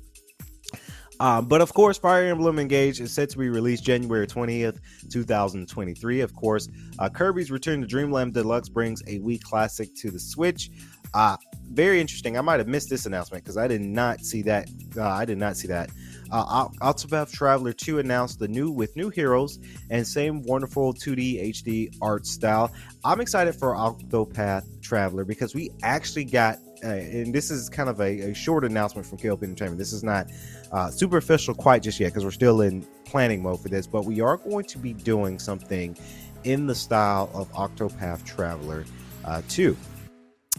Um, 1.19 1.45
but 1.45 1.61
of 1.61 1.73
course, 1.73 1.97
Fire 1.97 2.25
Emblem 2.25 2.59
Engage 2.59 2.99
is 2.99 3.13
set 3.13 3.29
to 3.29 3.37
be 3.37 3.49
released 3.49 3.83
January 3.83 4.27
20th, 4.27 4.79
2023. 5.09 6.21
Of 6.21 6.35
course, 6.35 6.67
uh, 6.99 7.09
Kirby's 7.09 7.51
Return 7.51 7.81
to 7.81 7.87
Dreamland 7.87 8.33
Deluxe 8.33 8.69
brings 8.69 9.01
a 9.03 9.19
Wii 9.19 9.41
classic 9.41 9.95
to 9.95 10.11
the 10.11 10.19
Switch. 10.19 10.69
Uh, 11.13 11.37
very 11.71 12.01
interesting. 12.01 12.37
I 12.37 12.41
might 12.41 12.59
have 12.59 12.67
missed 12.67 12.89
this 12.89 13.05
announcement 13.05 13.43
because 13.43 13.57
I 13.57 13.67
did 13.67 13.81
not 13.81 14.21
see 14.21 14.41
that. 14.43 14.69
Uh, 14.97 15.07
I 15.07 15.25
did 15.25 15.37
not 15.37 15.55
see 15.55 15.67
that. 15.69 15.89
Uh, 16.31 16.67
Octopath 16.81 17.31
Traveler 17.31 17.71
2 17.71 17.99
announced 17.99 18.39
the 18.39 18.47
new 18.47 18.71
with 18.71 18.95
new 18.95 19.09
heroes 19.09 19.59
and 19.89 20.05
same 20.05 20.41
wonderful 20.43 20.93
2D 20.93 21.51
HD 21.51 21.95
art 22.01 22.25
style. 22.25 22.71
I'm 23.03 23.21
excited 23.21 23.55
for 23.55 23.75
Octopath 23.75 24.81
Traveler 24.81 25.23
because 25.23 25.53
we 25.53 25.69
actually 25.83 26.25
got 26.25 26.57
uh, 26.85 26.89
and 26.89 27.33
this 27.33 27.49
is 27.49 27.67
kind 27.67 27.89
of 27.89 27.99
a, 27.99 28.29
a, 28.29 28.33
short 28.33 28.63
announcement 28.63 29.07
from 29.07 29.17
KLP 29.17 29.43
Entertainment. 29.43 29.79
This 29.79 29.91
is 29.91 30.03
not 30.03 30.27
uh, 30.71 30.91
super 30.91 31.17
official 31.17 31.55
quite 31.55 31.81
just 31.81 31.99
yet 31.99 32.09
because 32.09 32.23
we're 32.23 32.31
still 32.31 32.61
in 32.61 32.85
planning 33.05 33.41
mode 33.41 33.59
for 33.59 33.69
this, 33.69 33.87
but 33.87 34.05
we 34.05 34.21
are 34.21 34.37
going 34.37 34.65
to 34.65 34.77
be 34.77 34.93
doing 34.93 35.39
something 35.39 35.97
in 36.43 36.67
the 36.67 36.75
style 36.75 37.29
of 37.33 37.51
Octopath 37.53 38.23
Traveler 38.23 38.85
uh, 39.25 39.41
2. 39.49 39.75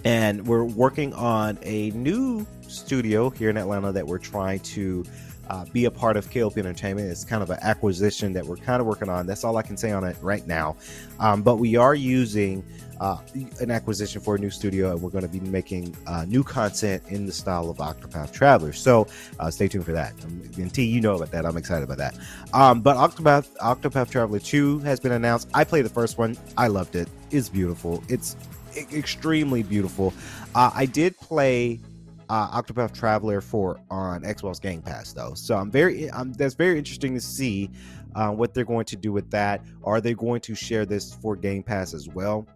And 0.05 0.47
we're 0.47 0.65
working 0.65 1.15
on 1.15 1.59
a 1.63 1.91
new 1.91 2.45
studio 2.63 3.31
here 3.31 3.49
in 3.49 3.57
Atlanta 3.57 3.93
that 3.93 4.07
we're 4.07 4.19
trying 4.19 4.61
to 4.61 5.05
uh, 5.49 5.65
be 5.73 5.85
a 5.85 5.91
part 5.91 6.17
of 6.17 6.31
KLP 6.31 6.59
Entertainment. 6.59 7.09
It's 7.09 7.25
kind 7.25 7.43
of 7.43 7.51
an 7.51 7.59
acquisition 7.63 8.33
that 8.33 8.45
we're 8.45 8.57
kind 8.57 8.81
of 8.81 8.87
working 8.87 9.09
on. 9.09 9.27
That's 9.27 9.45
all 9.45 9.57
I 9.57 9.63
can 9.63 9.77
say 9.77 9.93
on 9.93 10.05
it 10.05 10.17
right 10.21 10.47
now. 10.47 10.77
Um, 11.19 11.43
but 11.43 11.57
we 11.57 11.77
are 11.77 11.95
using 11.95 12.65
uh, 13.01 13.19
an 13.61 13.71
acquisition 13.71 14.21
for 14.21 14.37
a 14.37 14.39
new 14.39 14.51
studio, 14.51 14.93
and 14.93 15.03
we're 15.03 15.11
going 15.11 15.27
to 15.27 15.31
be 15.31 15.41
making 15.41 15.95
uh, 16.07 16.25
new 16.27 16.43
content 16.43 17.03
in 17.09 17.27
the 17.27 17.33
style 17.33 17.69
of 17.69 17.79
Octopath 17.79 18.33
Traveler. 18.33 18.73
So 18.73 19.07
uh, 19.39 19.51
stay 19.51 19.69
tuned 19.69 19.85
for 19.85 19.93
that. 19.93 20.13
Um, 20.25 20.43
and 20.57 20.73
T, 20.73 20.85
you 20.85 21.01
know 21.01 21.17
about 21.17 21.31
that. 21.33 21.45
I'm 21.45 21.57
excited 21.57 21.85
about 21.85 21.99
that. 21.99 22.17
Um, 22.53 22.81
but 22.81 22.97
Octopath 22.97 23.55
Octopath 23.59 24.11
Traveler 24.11 24.39
2 24.39 24.81
has 24.81 25.01
been 25.01 25.13
announced. 25.13 25.49
I 25.55 25.65
played 25.65 25.85
the 25.85 25.91
first 25.91 26.19
one. 26.19 26.37
I 26.57 26.69
loved 26.69 26.97
it. 26.97 27.09
It's 27.31 27.49
beautiful. 27.49 28.03
It's 28.09 28.37
extremely 28.77 29.63
beautiful. 29.63 30.13
Uh, 30.55 30.71
I 30.75 30.87
did 30.87 31.17
play 31.19 31.81
uh, 32.29 32.61
Octopath 32.61 32.93
Traveler 32.93 33.41
for 33.41 33.81
on 33.91 34.23
Xbox 34.23 34.61
Game 34.61 34.83
Pass 34.83 35.13
though, 35.13 35.35
so 35.35 35.57
I'm 35.57 35.71
very 35.71 36.11
um, 36.11 36.33
that's 36.33 36.55
very 36.55 36.79
interesting 36.79 37.15
to 37.15 37.21
see 37.21 37.71
uh, 38.15 38.31
what 38.31 38.55
they're 38.55 38.65
going 38.65 38.87
to 38.87 38.97
do 38.97 39.13
with 39.13 39.31
that. 39.31 39.63
Are 39.85 40.01
they 40.01 40.15
going 40.15 40.41
to 40.43 40.55
share 40.55 40.87
this 40.87 41.15
for 41.15 41.37
Game 41.37 41.63
Pass 41.63 41.95
as 41.95 42.09
well? 42.09 42.47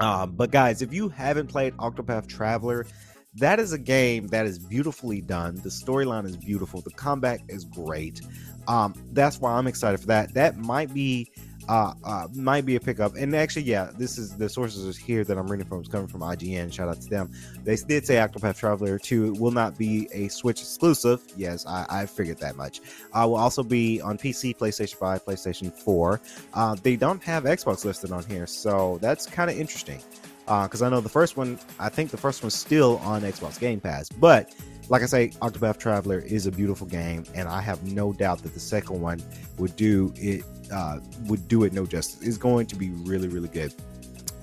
Um, 0.00 0.32
but 0.32 0.50
guys, 0.50 0.82
if 0.82 0.92
you 0.92 1.08
haven't 1.08 1.48
played 1.48 1.76
Octopath 1.76 2.28
Traveler, 2.28 2.86
that 3.34 3.60
is 3.60 3.72
a 3.72 3.78
game 3.78 4.26
that 4.28 4.46
is 4.46 4.58
beautifully 4.58 5.20
done. 5.20 5.56
The 5.56 5.68
storyline 5.68 6.24
is 6.24 6.36
beautiful. 6.36 6.80
The 6.80 6.90
combat 6.90 7.40
is 7.48 7.64
great. 7.64 8.22
Um, 8.66 8.94
that's 9.12 9.40
why 9.40 9.52
I'm 9.52 9.66
excited 9.66 10.00
for 10.00 10.06
that. 10.06 10.34
That 10.34 10.56
might 10.56 10.92
be 10.92 11.30
uh, 11.68 11.92
uh, 12.04 12.28
might 12.34 12.64
be 12.64 12.76
a 12.76 12.80
pickup. 12.80 13.14
And 13.16 13.34
actually, 13.36 13.62
yeah, 13.62 13.90
this 13.96 14.18
is 14.18 14.36
the 14.36 14.48
sources 14.48 14.96
here 14.96 15.24
that 15.24 15.36
I'm 15.36 15.46
reading 15.48 15.66
from 15.66 15.82
is 15.82 15.88
coming 15.88 16.08
from 16.08 16.20
IGN. 16.20 16.72
Shout 16.72 16.88
out 16.88 17.00
to 17.00 17.08
them. 17.08 17.30
They 17.64 17.76
did 17.76 18.06
say 18.06 18.16
Octopath 18.16 18.56
Traveler 18.56 18.98
2 18.98 19.34
will 19.34 19.50
not 19.50 19.76
be 19.76 20.08
a 20.12 20.28
Switch 20.28 20.60
exclusive. 20.60 21.22
Yes, 21.36 21.66
I, 21.66 21.86
I 21.88 22.06
figured 22.06 22.38
that 22.38 22.56
much. 22.56 22.80
Uh, 23.12 23.26
will 23.28 23.36
also 23.36 23.62
be 23.62 24.00
on 24.00 24.16
PC, 24.16 24.56
PlayStation 24.56 24.94
5, 24.94 25.24
PlayStation 25.24 25.72
4. 25.72 26.20
Uh, 26.54 26.76
they 26.82 26.96
don't 26.96 27.22
have 27.22 27.44
Xbox 27.44 27.84
listed 27.84 28.12
on 28.12 28.24
here, 28.24 28.46
so 28.46 28.98
that's 29.00 29.26
kind 29.26 29.50
of 29.50 29.58
interesting. 29.58 30.00
Because 30.46 30.80
uh, 30.80 30.86
I 30.86 30.88
know 30.88 31.02
the 31.02 31.10
first 31.10 31.36
one, 31.36 31.58
I 31.78 31.90
think 31.90 32.10
the 32.10 32.16
first 32.16 32.42
one's 32.42 32.54
still 32.54 32.96
on 32.98 33.20
Xbox 33.20 33.60
Game 33.60 33.80
Pass, 33.80 34.08
but 34.08 34.54
like 34.88 35.02
I 35.02 35.06
say, 35.06 35.28
Octopath 35.42 35.78
Traveler 35.78 36.20
is 36.20 36.46
a 36.46 36.52
beautiful 36.52 36.86
game, 36.86 37.24
and 37.34 37.48
I 37.48 37.60
have 37.60 37.82
no 37.92 38.12
doubt 38.12 38.42
that 38.42 38.54
the 38.54 38.60
second 38.60 39.00
one 39.00 39.22
would 39.58 39.76
do 39.76 40.12
it 40.16 40.44
uh, 40.72 41.00
would 41.26 41.48
do 41.48 41.64
it 41.64 41.72
no 41.72 41.86
justice. 41.86 42.26
It's 42.26 42.36
going 42.38 42.66
to 42.66 42.76
be 42.76 42.90
really, 42.90 43.28
really 43.28 43.48
good. 43.48 43.74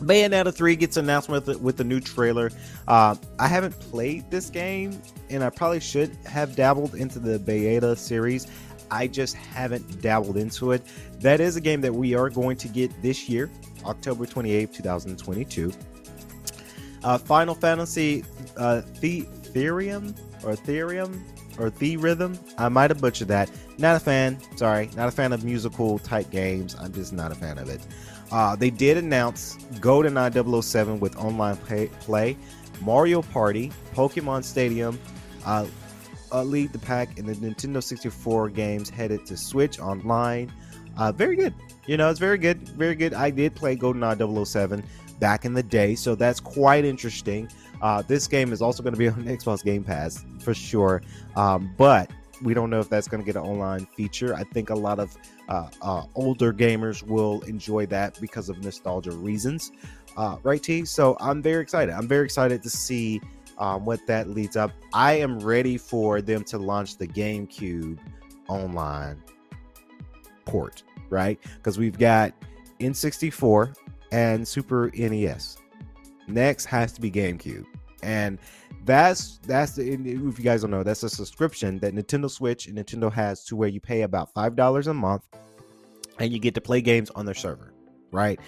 Bayonetta 0.02 0.54
3 0.54 0.76
gets 0.76 0.98
announced 0.98 1.30
with 1.30 1.48
with 1.62 1.78
the 1.78 1.84
new 1.84 2.00
trailer. 2.00 2.52
Uh, 2.88 3.16
I 3.40 3.48
haven't 3.48 3.80
played 3.80 4.30
this 4.30 4.50
game, 4.50 5.02
and 5.30 5.44
I 5.44 5.50
probably 5.50 5.80
should 5.80 6.16
have 6.26 6.56
dabbled 6.56 6.96
into 6.96 7.20
the 7.20 7.40
Bayonetta 7.40 7.98
series. 7.98 8.48
I 8.92 9.08
just 9.08 9.36
haven't 9.36 10.02
dabbled 10.02 10.38
into 10.38 10.72
it. 10.72 10.84
That 11.20 11.42
is 11.42 11.56
a 11.56 11.62
game 11.62 11.82
that 11.82 11.94
we 11.94 12.14
are 12.14 12.30
going 12.30 12.58
to 12.58 12.68
get 12.68 12.92
this 13.02 13.28
year, 13.28 13.50
October 13.84 14.26
28th, 14.26 14.74
2022. 14.74 15.74
Uh, 17.04 17.18
Final 17.18 17.56
Fantasy 17.56 18.24
uh, 18.58 18.82
the- 19.00 19.28
or 20.44 20.54
Ethereum 20.54 21.22
or 21.60 21.70
The 21.70 21.98
Rhythm. 21.98 22.38
I 22.58 22.70
might 22.70 22.90
have 22.90 23.02
butchered 23.02 23.28
that. 23.30 23.50
Not 23.78 23.96
a 23.96 24.00
fan. 24.00 24.38
Sorry, 24.56 24.90
not 24.96 25.08
a 25.08 25.12
fan 25.12 25.34
of 25.34 25.44
musical 25.44 26.00
type 26.00 26.30
games. 26.32 26.76
I'm 26.80 26.94
just 26.94 27.14
not 27.14 27.32
a 27.32 27.36
fan 27.36 27.58
of 27.58 27.70
it. 27.70 27.82
Uh, 28.32 28.56
they 28.56 28.70
did 28.70 28.98
announce 28.98 29.56
GoldenEye 29.76 30.64
007 30.64 31.00
with 31.00 31.16
online 31.18 31.58
play, 31.58 32.38
Mario 32.82 33.22
Party, 33.22 33.72
Pokemon 33.94 34.44
Stadium, 34.44 35.00
uh, 35.46 35.66
uh, 36.32 36.44
lead 36.44 36.74
the 36.74 36.80
pack 36.80 37.18
in 37.18 37.26
the 37.26 37.34
Nintendo 37.36 37.82
64 37.82 38.50
games 38.50 38.90
headed 38.90 39.26
to 39.28 39.38
Switch 39.38 39.80
online. 39.80 40.52
Uh, 40.98 41.12
very 41.12 41.36
good. 41.36 41.54
You 41.86 41.98
know, 41.98 42.10
it's 42.10 42.20
very 42.20 42.38
good. 42.38 42.68
Very 42.70 42.96
good. 42.96 43.14
I 43.14 43.30
did 43.30 43.56
play 43.56 43.76
GoldenEye 43.76 44.48
007 44.48 44.84
back 45.20 45.46
in 45.46 45.54
the 45.54 45.64
day, 45.64 45.96
so 45.96 46.16
that's 46.16 46.40
quite 46.40 46.84
interesting. 46.84 47.50
Uh, 47.82 48.02
this 48.02 48.28
game 48.28 48.52
is 48.54 48.62
also 48.62 48.84
going 48.84 48.94
to 48.94 49.00
be 49.00 49.08
on 49.10 49.24
Xbox 49.26 49.64
Game 49.64 49.84
Pass 49.84 50.26
for 50.40 50.54
sure, 50.54 51.02
um, 51.36 51.74
but 51.78 52.10
we 52.42 52.54
don't 52.54 52.70
know 52.70 52.80
if 52.80 52.90
that's 52.90 53.08
going 53.08 53.22
to 53.22 53.26
get 53.26 53.36
an 53.36 53.44
online 53.48 53.86
feature. 53.86 54.36
I 54.36 54.44
think 54.44 54.70
a 54.70 54.76
lot 54.76 55.00
of 55.00 55.16
uh, 55.48 55.70
uh, 55.82 56.04
older 56.16 56.52
gamers 56.52 57.04
will 57.04 57.42
enjoy 57.42 57.86
that 57.88 58.20
because 58.20 58.50
of 58.50 58.64
nostalgia 58.64 59.12
reasons, 59.12 59.72
uh, 60.18 60.38
right, 60.44 60.62
T? 60.62 60.86
So 60.86 61.18
I'm 61.20 61.42
very 61.42 61.62
excited. 61.62 61.94
I'm 61.94 62.08
very 62.08 62.26
excited 62.26 62.64
to 62.64 62.70
see 62.70 63.22
um, 63.58 63.86
what 63.86 64.06
that 64.08 64.30
leads 64.30 64.56
up. 64.56 64.72
I 64.94 65.14
am 65.14 65.40
ready 65.40 65.78
for 65.78 66.22
them 66.22 66.44
to 66.46 66.58
launch 66.58 66.98
the 66.98 67.08
GameCube 67.08 68.00
online 68.48 69.22
port, 70.46 70.84
right? 71.10 71.40
Because 71.58 71.78
we've 71.78 71.98
got 71.98 72.34
N64 72.80 73.76
and 74.12 74.48
Super 74.48 74.92
NES. 74.96 75.58
Next 76.28 76.66
has 76.66 76.92
to 76.94 77.02
be 77.02 77.12
GameCube, 77.12 77.66
and 78.02 78.40
that's 78.84 79.40
that's 79.46 79.74
the, 79.74 79.92
if 79.92 80.40
you 80.40 80.44
guys 80.44 80.62
don't 80.62 80.72
know, 80.72 80.84
that's 80.84 81.04
a 81.04 81.10
subscription 81.10 81.80
that 81.80 81.94
Nintendo 81.94 82.30
Switch 82.30 82.68
and 82.68 82.78
Nintendo 82.78 83.12
has 83.12 83.44
to 83.46 83.56
where 83.56 83.70
you 83.70 83.80
pay 83.80 84.02
about 84.02 84.34
five 84.34 84.56
dollars 84.56 84.88
a 84.88 84.94
month, 84.94 85.24
and 86.20 86.34
you 86.34 86.40
get 86.40 86.56
to 86.56 86.62
play 86.62 86.82
games 86.82 87.10
on 87.12 87.26
their 87.26 87.36
server, 87.36 87.74
right? 88.12 88.40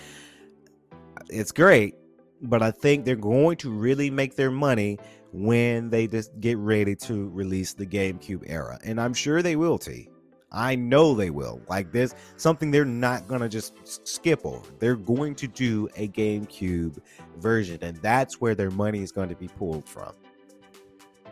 It's 1.30 1.52
great, 1.52 1.96
but 2.42 2.64
I 2.64 2.72
think 2.72 3.06
they're 3.06 3.16
going 3.16 3.58
to 3.58 3.70
really 3.70 4.10
make 4.10 4.36
their 4.36 4.52
money 4.52 4.98
when 5.34 5.90
they 5.90 6.08
just 6.08 6.40
get 6.40 6.58
ready 6.58 6.96
to 6.96 7.30
release 7.30 7.74
the 7.74 7.86
GameCube 7.86 8.44
era, 8.48 8.80
and 8.84 9.00
I'm 9.00 9.14
sure 9.14 9.42
they 9.42 9.56
will. 9.56 9.78
T. 9.78 10.10
I 10.52 10.76
know 10.76 11.14
they 11.14 11.30
will. 11.30 11.62
Like 11.68 11.92
this, 11.92 12.16
something 12.38 12.72
they're 12.72 12.86
not 12.86 13.28
gonna 13.28 13.50
just 13.50 14.08
skip 14.08 14.46
over. 14.46 14.66
They're 14.80 14.96
going 14.96 15.36
to 15.36 15.48
do 15.48 15.90
a 15.96 16.08
GameCube 16.08 16.98
version, 17.38 17.80
and 17.82 17.98
that's 17.98 18.40
where 18.40 18.56
their 18.56 18.72
money 18.72 19.02
is 19.02 19.12
going 19.12 19.30
to 19.30 19.36
be 19.36 19.48
pulled 19.48 19.88
from. 19.88 20.14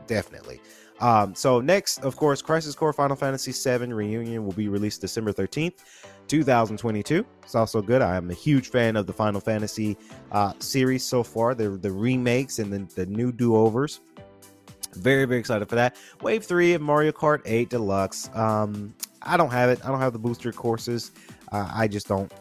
Definitely. 0.07 0.61
Um, 0.99 1.35
so 1.35 1.59
next, 1.59 1.99
of 1.99 2.15
course, 2.15 2.41
Crisis 2.41 2.73
Core 2.73 2.93
Final 2.93 3.15
Fantasy 3.15 3.51
VII 3.51 3.91
Reunion 3.91 4.45
will 4.45 4.53
be 4.53 4.69
released 4.69 5.01
December 5.01 5.33
13th, 5.33 5.83
2022. 6.27 7.25
It's 7.43 7.55
also 7.55 7.81
good. 7.81 8.01
I 8.01 8.15
am 8.15 8.29
a 8.31 8.33
huge 8.33 8.69
fan 8.69 8.95
of 8.95 9.05
the 9.05 9.13
Final 9.13 9.41
Fantasy 9.41 9.97
uh, 10.31 10.53
series 10.59 11.03
so 11.03 11.21
far. 11.23 11.53
The 11.53 11.69
the 11.69 11.91
remakes 11.91 12.59
and 12.59 12.71
the, 12.71 12.95
the 12.95 13.05
new 13.07 13.31
do-overs. 13.31 14.01
Very, 14.93 15.25
very 15.25 15.39
excited 15.39 15.67
for 15.67 15.75
that. 15.75 15.97
Wave 16.21 16.45
3 16.45 16.73
of 16.73 16.81
Mario 16.81 17.11
Kart 17.11 17.41
8 17.45 17.69
Deluxe. 17.69 18.29
Um, 18.33 18.95
I 19.25 19.37
don't 19.37 19.51
have 19.51 19.69
it. 19.69 19.79
I 19.83 19.89
don't 19.89 19.99
have 19.99 20.13
the 20.13 20.19
booster 20.19 20.51
courses. 20.51 21.11
Uh, 21.51 21.69
I 21.73 21.87
just 21.87 22.07
don't 22.07 22.31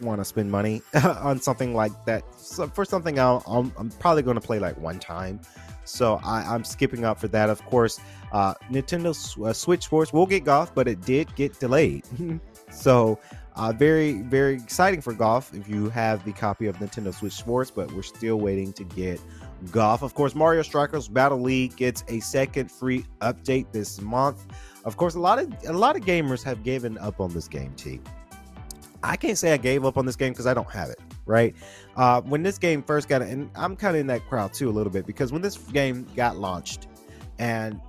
want 0.00 0.20
to 0.20 0.24
spend 0.24 0.50
money 0.50 0.82
on 1.04 1.40
something 1.40 1.74
like 1.74 1.92
that. 2.04 2.24
So 2.38 2.66
for 2.66 2.84
something 2.84 3.18
i 3.18 3.40
am 3.46 3.90
probably 3.98 4.22
going 4.22 4.34
to 4.34 4.40
play 4.40 4.58
like 4.58 4.76
one 4.78 4.98
time. 4.98 5.40
So 5.84 6.20
I, 6.24 6.54
am 6.54 6.64
skipping 6.64 7.04
up 7.04 7.18
for 7.18 7.28
that. 7.28 7.50
Of 7.50 7.64
course, 7.64 8.00
uh, 8.32 8.54
Nintendo 8.70 9.10
uh, 9.44 9.52
Switch 9.52 9.84
Sports 9.84 10.12
will 10.12 10.26
get 10.26 10.44
golf, 10.44 10.74
but 10.74 10.86
it 10.86 11.00
did 11.02 11.34
get 11.34 11.58
delayed. 11.58 12.04
so 12.70 13.18
uh, 13.56 13.72
very, 13.72 14.22
very 14.22 14.54
exciting 14.54 15.00
for 15.00 15.12
golf 15.12 15.52
if 15.54 15.68
you 15.68 15.90
have 15.90 16.24
the 16.24 16.32
copy 16.32 16.66
of 16.66 16.76
Nintendo 16.78 17.12
Switch 17.12 17.34
Sports, 17.34 17.70
but 17.70 17.90
we're 17.92 18.02
still 18.02 18.38
waiting 18.38 18.72
to 18.74 18.84
get 18.84 19.20
golf. 19.70 20.02
Of 20.02 20.14
course, 20.14 20.34
Mario 20.34 20.62
Strikers 20.62 21.08
Battle 21.08 21.40
League 21.40 21.76
gets 21.76 22.04
a 22.08 22.20
second 22.20 22.70
free 22.70 23.04
update 23.20 23.72
this 23.72 24.00
month. 24.00 24.46
Of 24.84 24.96
course, 24.96 25.14
a 25.14 25.20
lot 25.20 25.38
of 25.38 25.52
a 25.66 25.72
lot 25.72 25.96
of 25.96 26.02
gamers 26.02 26.42
have 26.42 26.62
given 26.62 26.98
up 26.98 27.20
on 27.20 27.32
this 27.32 27.48
game. 27.48 27.72
T. 27.76 28.00
I 29.04 29.16
can't 29.16 29.36
say 29.36 29.52
I 29.52 29.56
gave 29.56 29.84
up 29.84 29.96
on 29.96 30.06
this 30.06 30.16
game 30.16 30.32
because 30.32 30.46
I 30.46 30.54
don't 30.54 30.70
have 30.70 30.90
it. 30.90 31.00
Right 31.24 31.54
uh, 31.96 32.20
when 32.22 32.42
this 32.42 32.58
game 32.58 32.82
first 32.82 33.08
got, 33.08 33.22
and 33.22 33.50
I'm 33.54 33.76
kind 33.76 33.96
of 33.96 34.00
in 34.00 34.06
that 34.08 34.26
crowd 34.28 34.52
too 34.52 34.68
a 34.68 34.72
little 34.72 34.92
bit 34.92 35.06
because 35.06 35.32
when 35.32 35.42
this 35.42 35.56
game 35.56 36.06
got 36.16 36.36
launched, 36.36 36.88
and 37.38 37.80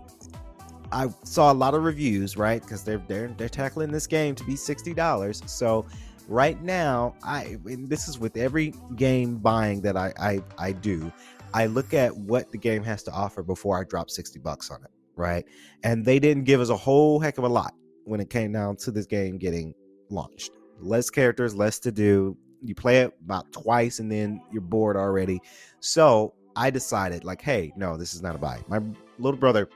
I 0.92 1.10
saw 1.24 1.52
a 1.52 1.54
lot 1.54 1.74
of 1.74 1.84
reviews, 1.84 2.38
right? 2.38 2.62
Because 2.62 2.84
they're 2.84 3.02
they're 3.08 3.30
they're 3.30 3.50
tackling 3.50 3.92
this 3.92 4.08
game 4.08 4.36
to 4.36 4.44
be 4.44 4.56
sixty 4.56 4.94
dollars. 4.94 5.42
So 5.46 5.86
right 6.28 6.62
now, 6.62 7.16
I 7.24 7.58
this 7.66 8.08
is 8.08 8.20
with 8.20 8.38
every 8.38 8.74
game 8.96 9.38
buying 9.38 9.82
that 9.82 9.98
I, 9.98 10.14
I 10.20 10.44
I 10.58 10.72
do. 10.74 11.12
I 11.56 11.68
look 11.68 11.94
at 11.94 12.16
what 12.16 12.52
the 12.52 12.58
game 12.58 12.84
has 12.84 13.04
to 13.04 13.12
offer 13.12 13.42
before 13.44 13.80
I 13.80 13.84
drop 13.84 14.10
sixty 14.10 14.40
bucks 14.40 14.70
on 14.70 14.84
it 14.84 14.92
right? 15.16 15.46
And 15.84 16.06
they 16.06 16.20
didn't 16.20 16.44
give 16.44 16.62
us 16.62 16.70
a 16.70 16.78
whole 16.78 17.20
heck 17.20 17.38
of 17.38 17.44
a 17.44 17.50
lot 17.50 17.74
when 18.06 18.20
it 18.20 18.30
came 18.30 18.52
down 18.52 18.76
to 18.78 18.92
this 18.92 19.06
game 19.06 19.38
getting 19.38 19.74
launched. 20.10 20.52
Less 20.80 21.10
characters, 21.10 21.56
less 21.56 21.80
to 21.80 21.92
do. 21.92 22.38
You 22.64 22.76
play 22.76 23.00
it 23.00 23.14
about 23.24 23.52
twice 23.52 24.00
and 24.00 24.12
then 24.12 24.42
you're 24.52 24.62
bored 24.62 24.96
already. 24.96 25.42
So 25.80 26.34
I 26.56 26.70
decided, 26.70 27.24
like, 27.24 27.42
hey, 27.42 27.74
no, 27.76 27.98
this 27.98 28.14
is 28.14 28.22
not 28.22 28.36
a 28.36 28.38
buy. 28.38 28.60
My 28.68 28.80
little 29.20 29.40
brother 29.40 29.70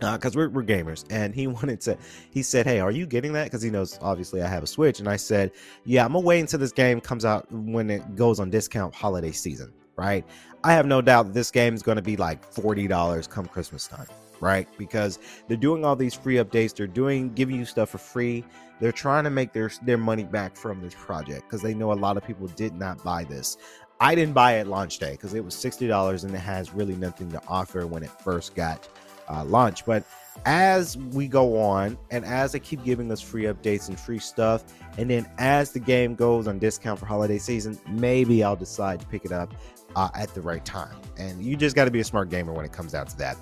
because 0.00 0.34
uh, 0.34 0.38
we're, 0.38 0.48
we're 0.48 0.62
gamers 0.62 1.04
and 1.10 1.34
he 1.34 1.46
wanted 1.46 1.80
to 1.80 1.96
he 2.30 2.42
said 2.42 2.66
hey 2.66 2.80
are 2.80 2.90
you 2.90 3.06
getting 3.06 3.32
that 3.32 3.44
because 3.44 3.62
he 3.62 3.70
knows 3.70 3.98
obviously 4.00 4.40
i 4.42 4.48
have 4.48 4.62
a 4.62 4.66
switch 4.66 4.98
and 4.98 5.08
i 5.08 5.16
said 5.16 5.50
yeah 5.84 6.04
i'm 6.04 6.12
gonna 6.12 6.24
wait 6.24 6.40
until 6.40 6.58
this 6.58 6.72
game 6.72 7.00
comes 7.00 7.24
out 7.24 7.46
when 7.52 7.90
it 7.90 8.16
goes 8.16 8.40
on 8.40 8.48
discount 8.50 8.94
holiday 8.94 9.30
season 9.30 9.72
right 9.96 10.24
i 10.64 10.72
have 10.72 10.86
no 10.86 11.02
doubt 11.02 11.34
this 11.34 11.50
game 11.50 11.74
is 11.74 11.82
going 11.82 11.96
to 11.96 12.02
be 12.02 12.16
like 12.16 12.50
$40 12.50 13.28
come 13.28 13.46
christmas 13.46 13.86
time 13.86 14.06
right? 14.40 14.68
Because 14.78 15.18
they're 15.48 15.56
doing 15.56 15.84
all 15.84 15.96
these 15.96 16.14
free 16.14 16.36
updates, 16.36 16.74
they're 16.74 16.86
doing 16.86 17.32
giving 17.34 17.56
you 17.56 17.64
stuff 17.64 17.90
for 17.90 17.98
free. 17.98 18.44
They're 18.80 18.92
trying 18.92 19.24
to 19.24 19.30
make 19.30 19.52
their 19.52 19.70
their 19.82 19.98
money 19.98 20.24
back 20.24 20.56
from 20.56 20.80
this 20.80 20.94
project 20.94 21.42
because 21.42 21.62
they 21.62 21.74
know 21.74 21.92
a 21.92 21.94
lot 21.94 22.16
of 22.16 22.24
people 22.24 22.46
did 22.48 22.74
not 22.74 23.02
buy 23.04 23.24
this. 23.24 23.56
I 24.00 24.14
didn't 24.14 24.34
buy 24.34 24.58
it 24.58 24.66
launch 24.66 24.98
day 24.98 25.12
because 25.12 25.34
it 25.34 25.44
was 25.44 25.54
sixty 25.54 25.86
dollars 25.86 26.24
and 26.24 26.34
it 26.34 26.38
has 26.38 26.74
really 26.74 26.96
nothing 26.96 27.30
to 27.32 27.40
offer 27.48 27.86
when 27.86 28.02
it 28.02 28.10
first 28.22 28.54
got 28.54 28.88
uh, 29.28 29.44
launched. 29.44 29.86
But 29.86 30.04
as 30.44 30.96
we 30.96 31.28
go 31.28 31.58
on 31.58 31.96
and 32.10 32.24
as 32.24 32.52
they 32.52 32.58
keep 32.58 32.84
giving 32.84 33.10
us 33.12 33.20
free 33.20 33.44
updates 33.44 33.88
and 33.88 33.98
free 33.98 34.18
stuff, 34.18 34.64
and 34.98 35.08
then 35.08 35.30
as 35.38 35.70
the 35.72 35.80
game 35.80 36.14
goes 36.14 36.48
on 36.48 36.58
discount 36.58 36.98
for 36.98 37.06
holiday 37.06 37.38
season, 37.38 37.78
maybe 37.88 38.42
I'll 38.42 38.56
decide 38.56 39.00
to 39.00 39.06
pick 39.06 39.24
it 39.24 39.32
up 39.32 39.54
uh, 39.96 40.08
at 40.14 40.34
the 40.34 40.40
right 40.40 40.64
time. 40.64 40.96
And 41.16 41.42
you 41.42 41.56
just 41.56 41.76
got 41.76 41.84
to 41.84 41.90
be 41.90 42.00
a 42.00 42.04
smart 42.04 42.30
gamer 42.30 42.52
when 42.52 42.64
it 42.64 42.72
comes 42.72 42.92
down 42.92 43.06
to 43.06 43.16
that. 43.18 43.36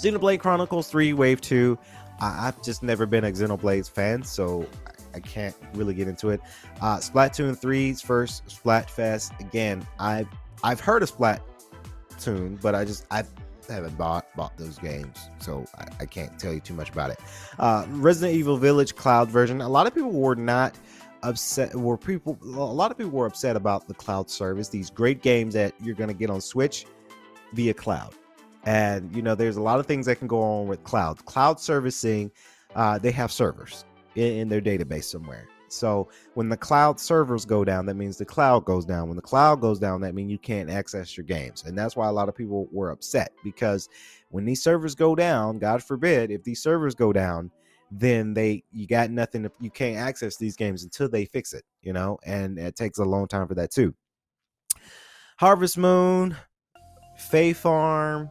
Xenoblade 0.00 0.40
Chronicles 0.40 0.88
3 0.88 1.12
Wave 1.12 1.40
2. 1.40 1.78
I, 2.20 2.46
have 2.46 2.62
just 2.62 2.82
never 2.82 3.06
been 3.06 3.24
a 3.24 3.30
Xenoblade 3.30 3.88
fan, 3.88 4.22
so 4.22 4.66
I, 4.86 5.16
I 5.16 5.20
can't 5.20 5.54
really 5.74 5.94
get 5.94 6.08
into 6.08 6.30
it. 6.30 6.40
Uh, 6.80 6.96
Splatoon 6.96 7.58
3's 7.58 8.00
first 8.00 8.46
Splatfest. 8.46 9.38
Again, 9.40 9.86
I've 9.98 10.28
I've 10.62 10.80
heard 10.80 11.02
of 11.02 11.10
Splatoon, 11.10 12.60
but 12.60 12.74
I 12.74 12.84
just 12.84 13.06
I 13.10 13.24
haven't 13.68 13.96
bought 13.98 14.26
bought 14.36 14.56
those 14.56 14.78
games, 14.78 15.18
so 15.38 15.64
I, 15.78 15.86
I 16.00 16.06
can't 16.06 16.38
tell 16.38 16.52
you 16.52 16.60
too 16.60 16.74
much 16.74 16.90
about 16.90 17.10
it. 17.10 17.18
Uh, 17.58 17.84
Resident 17.88 18.38
Evil 18.38 18.56
Village 18.56 18.96
Cloud 18.96 19.30
version. 19.30 19.60
A 19.60 19.68
lot 19.68 19.86
of 19.86 19.94
people 19.94 20.12
were 20.12 20.34
not 20.34 20.76
upset 21.22 21.74
were 21.74 21.98
people 21.98 22.38
a 22.42 22.46
lot 22.46 22.90
of 22.90 22.96
people 22.96 23.12
were 23.12 23.26
upset 23.26 23.54
about 23.54 23.86
the 23.86 23.92
cloud 23.92 24.30
service 24.30 24.68
these 24.68 24.88
great 24.88 25.20
games 25.20 25.52
that 25.52 25.74
you're 25.82 25.94
going 25.94 26.08
to 26.08 26.14
get 26.14 26.30
on 26.30 26.40
switch 26.40 26.86
via 27.52 27.74
cloud 27.74 28.14
and 28.64 29.14
you 29.14 29.22
know 29.22 29.34
there's 29.34 29.56
a 29.56 29.62
lot 29.62 29.80
of 29.80 29.86
things 29.86 30.06
that 30.06 30.16
can 30.16 30.26
go 30.26 30.42
on 30.42 30.66
with 30.66 30.82
cloud. 30.84 31.24
Cloud 31.24 31.60
servicing 31.60 32.30
uh, 32.74 32.98
they 32.98 33.10
have 33.10 33.32
servers 33.32 33.84
in, 34.14 34.32
in 34.32 34.48
their 34.48 34.60
database 34.60 35.04
somewhere. 35.04 35.48
So 35.68 36.08
when 36.34 36.48
the 36.48 36.56
cloud 36.56 36.98
servers 36.98 37.44
go 37.44 37.64
down 37.64 37.86
that 37.86 37.94
means 37.94 38.16
the 38.16 38.24
cloud 38.24 38.64
goes 38.64 38.84
down. 38.84 39.08
When 39.08 39.16
the 39.16 39.22
cloud 39.22 39.60
goes 39.60 39.78
down 39.78 40.00
that 40.02 40.14
means 40.14 40.30
you 40.30 40.38
can't 40.38 40.68
access 40.68 41.16
your 41.16 41.24
games. 41.24 41.64
And 41.64 41.78
that's 41.78 41.96
why 41.96 42.08
a 42.08 42.12
lot 42.12 42.28
of 42.28 42.34
people 42.34 42.68
were 42.72 42.90
upset 42.90 43.32
because 43.44 43.88
when 44.30 44.44
these 44.44 44.62
servers 44.62 44.94
go 44.94 45.14
down 45.14 45.58
god 45.58 45.82
forbid 45.82 46.30
if 46.30 46.42
these 46.44 46.62
servers 46.62 46.94
go 46.94 47.12
down 47.12 47.50
then 47.90 48.32
they 48.32 48.62
you 48.70 48.86
got 48.86 49.10
nothing 49.10 49.42
to, 49.42 49.50
you 49.60 49.70
can't 49.70 49.96
access 49.96 50.36
these 50.36 50.54
games 50.54 50.84
until 50.84 51.08
they 51.08 51.24
fix 51.24 51.52
it 51.52 51.64
you 51.82 51.92
know? 51.92 52.18
And 52.24 52.58
it 52.58 52.76
takes 52.76 52.98
a 52.98 53.04
long 53.04 53.26
time 53.26 53.48
for 53.48 53.54
that 53.54 53.70
too. 53.70 53.94
Harvest 55.38 55.78
moon 55.78 56.36
Fae 57.16 57.52
Farm 57.52 58.30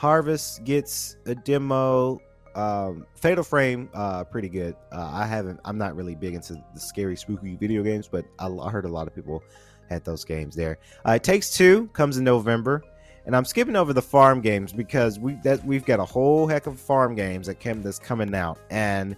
harvest 0.00 0.64
gets 0.64 1.18
a 1.26 1.34
demo 1.34 2.18
um 2.54 3.06
fatal 3.14 3.44
frame 3.44 3.86
uh 3.92 4.24
pretty 4.24 4.48
good 4.48 4.74
uh 4.92 5.10
i 5.12 5.26
haven't 5.26 5.60
i'm 5.66 5.76
not 5.76 5.94
really 5.94 6.14
big 6.14 6.34
into 6.34 6.54
the 6.72 6.80
scary 6.80 7.14
spooky 7.14 7.54
video 7.56 7.82
games 7.82 8.08
but 8.08 8.24
i, 8.38 8.46
I 8.46 8.70
heard 8.70 8.86
a 8.86 8.88
lot 8.88 9.06
of 9.06 9.14
people 9.14 9.44
had 9.90 10.02
those 10.06 10.24
games 10.24 10.56
there 10.56 10.78
uh, 11.06 11.12
it 11.12 11.22
takes 11.22 11.54
two 11.54 11.88
comes 11.88 12.16
in 12.16 12.24
november 12.24 12.82
and 13.26 13.36
I'm 13.36 13.44
skipping 13.44 13.76
over 13.76 13.92
the 13.92 14.02
farm 14.02 14.40
games 14.40 14.72
because 14.72 15.18
we 15.18 15.34
that 15.44 15.62
we've 15.64 15.84
got 15.84 16.00
a 16.00 16.04
whole 16.04 16.46
heck 16.46 16.66
of 16.66 16.80
farm 16.80 17.14
games 17.14 17.46
that 17.46 17.60
came 17.60 17.82
that's 17.82 17.98
coming 17.98 18.34
out, 18.34 18.58
and 18.70 19.14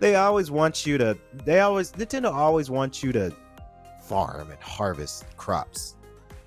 they 0.00 0.16
always 0.16 0.50
want 0.50 0.86
you 0.86 0.96
to. 0.98 1.16
They 1.44 1.60
always 1.60 1.92
Nintendo 1.92 2.32
always 2.32 2.70
wants 2.70 3.02
you 3.02 3.12
to 3.12 3.30
farm 4.02 4.50
and 4.50 4.60
harvest 4.60 5.26
crops. 5.36 5.96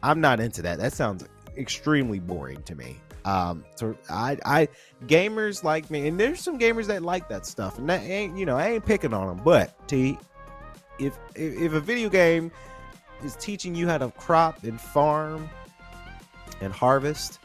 I'm 0.02 0.20
not 0.20 0.40
into 0.40 0.64
that. 0.64 0.80
That 0.80 0.94
sounds 0.94 1.26
extremely 1.56 2.20
boring 2.20 2.64
to 2.64 2.76
me. 2.76 2.98
Um, 3.28 3.66
so 3.76 3.98
I, 4.10 4.38
I 4.46 4.70
gamers 5.06 5.62
like 5.62 5.92
me, 5.92 6.08
and 6.08 6.18
there's 6.18 6.40
some 6.40 6.58
gamers 6.58 6.86
that 6.86 7.04
like 7.04 7.28
that 7.28 7.46
stuff, 7.46 7.78
and 7.78 7.90
that 7.90 8.02
ain't 8.02 8.38
you 8.38 8.46
know 8.46 8.56
I 8.56 8.70
ain't 8.70 8.86
picking 8.86 9.14
on 9.14 9.28
them, 9.28 9.42
but 9.44 9.88
T, 9.88 10.18
if 10.98 11.20
if, 11.36 11.62
if 11.62 11.74
a 11.74 11.80
video 11.82 12.08
game 12.08 12.52
is 13.26 13.36
teaching 13.36 13.76
you 13.76 13.86
how 13.86 13.98
to 13.98 14.12
crop 14.12 14.64
and 14.64 14.80
farm 14.80 15.50
and 16.62 16.72
Harvest. 16.72 17.40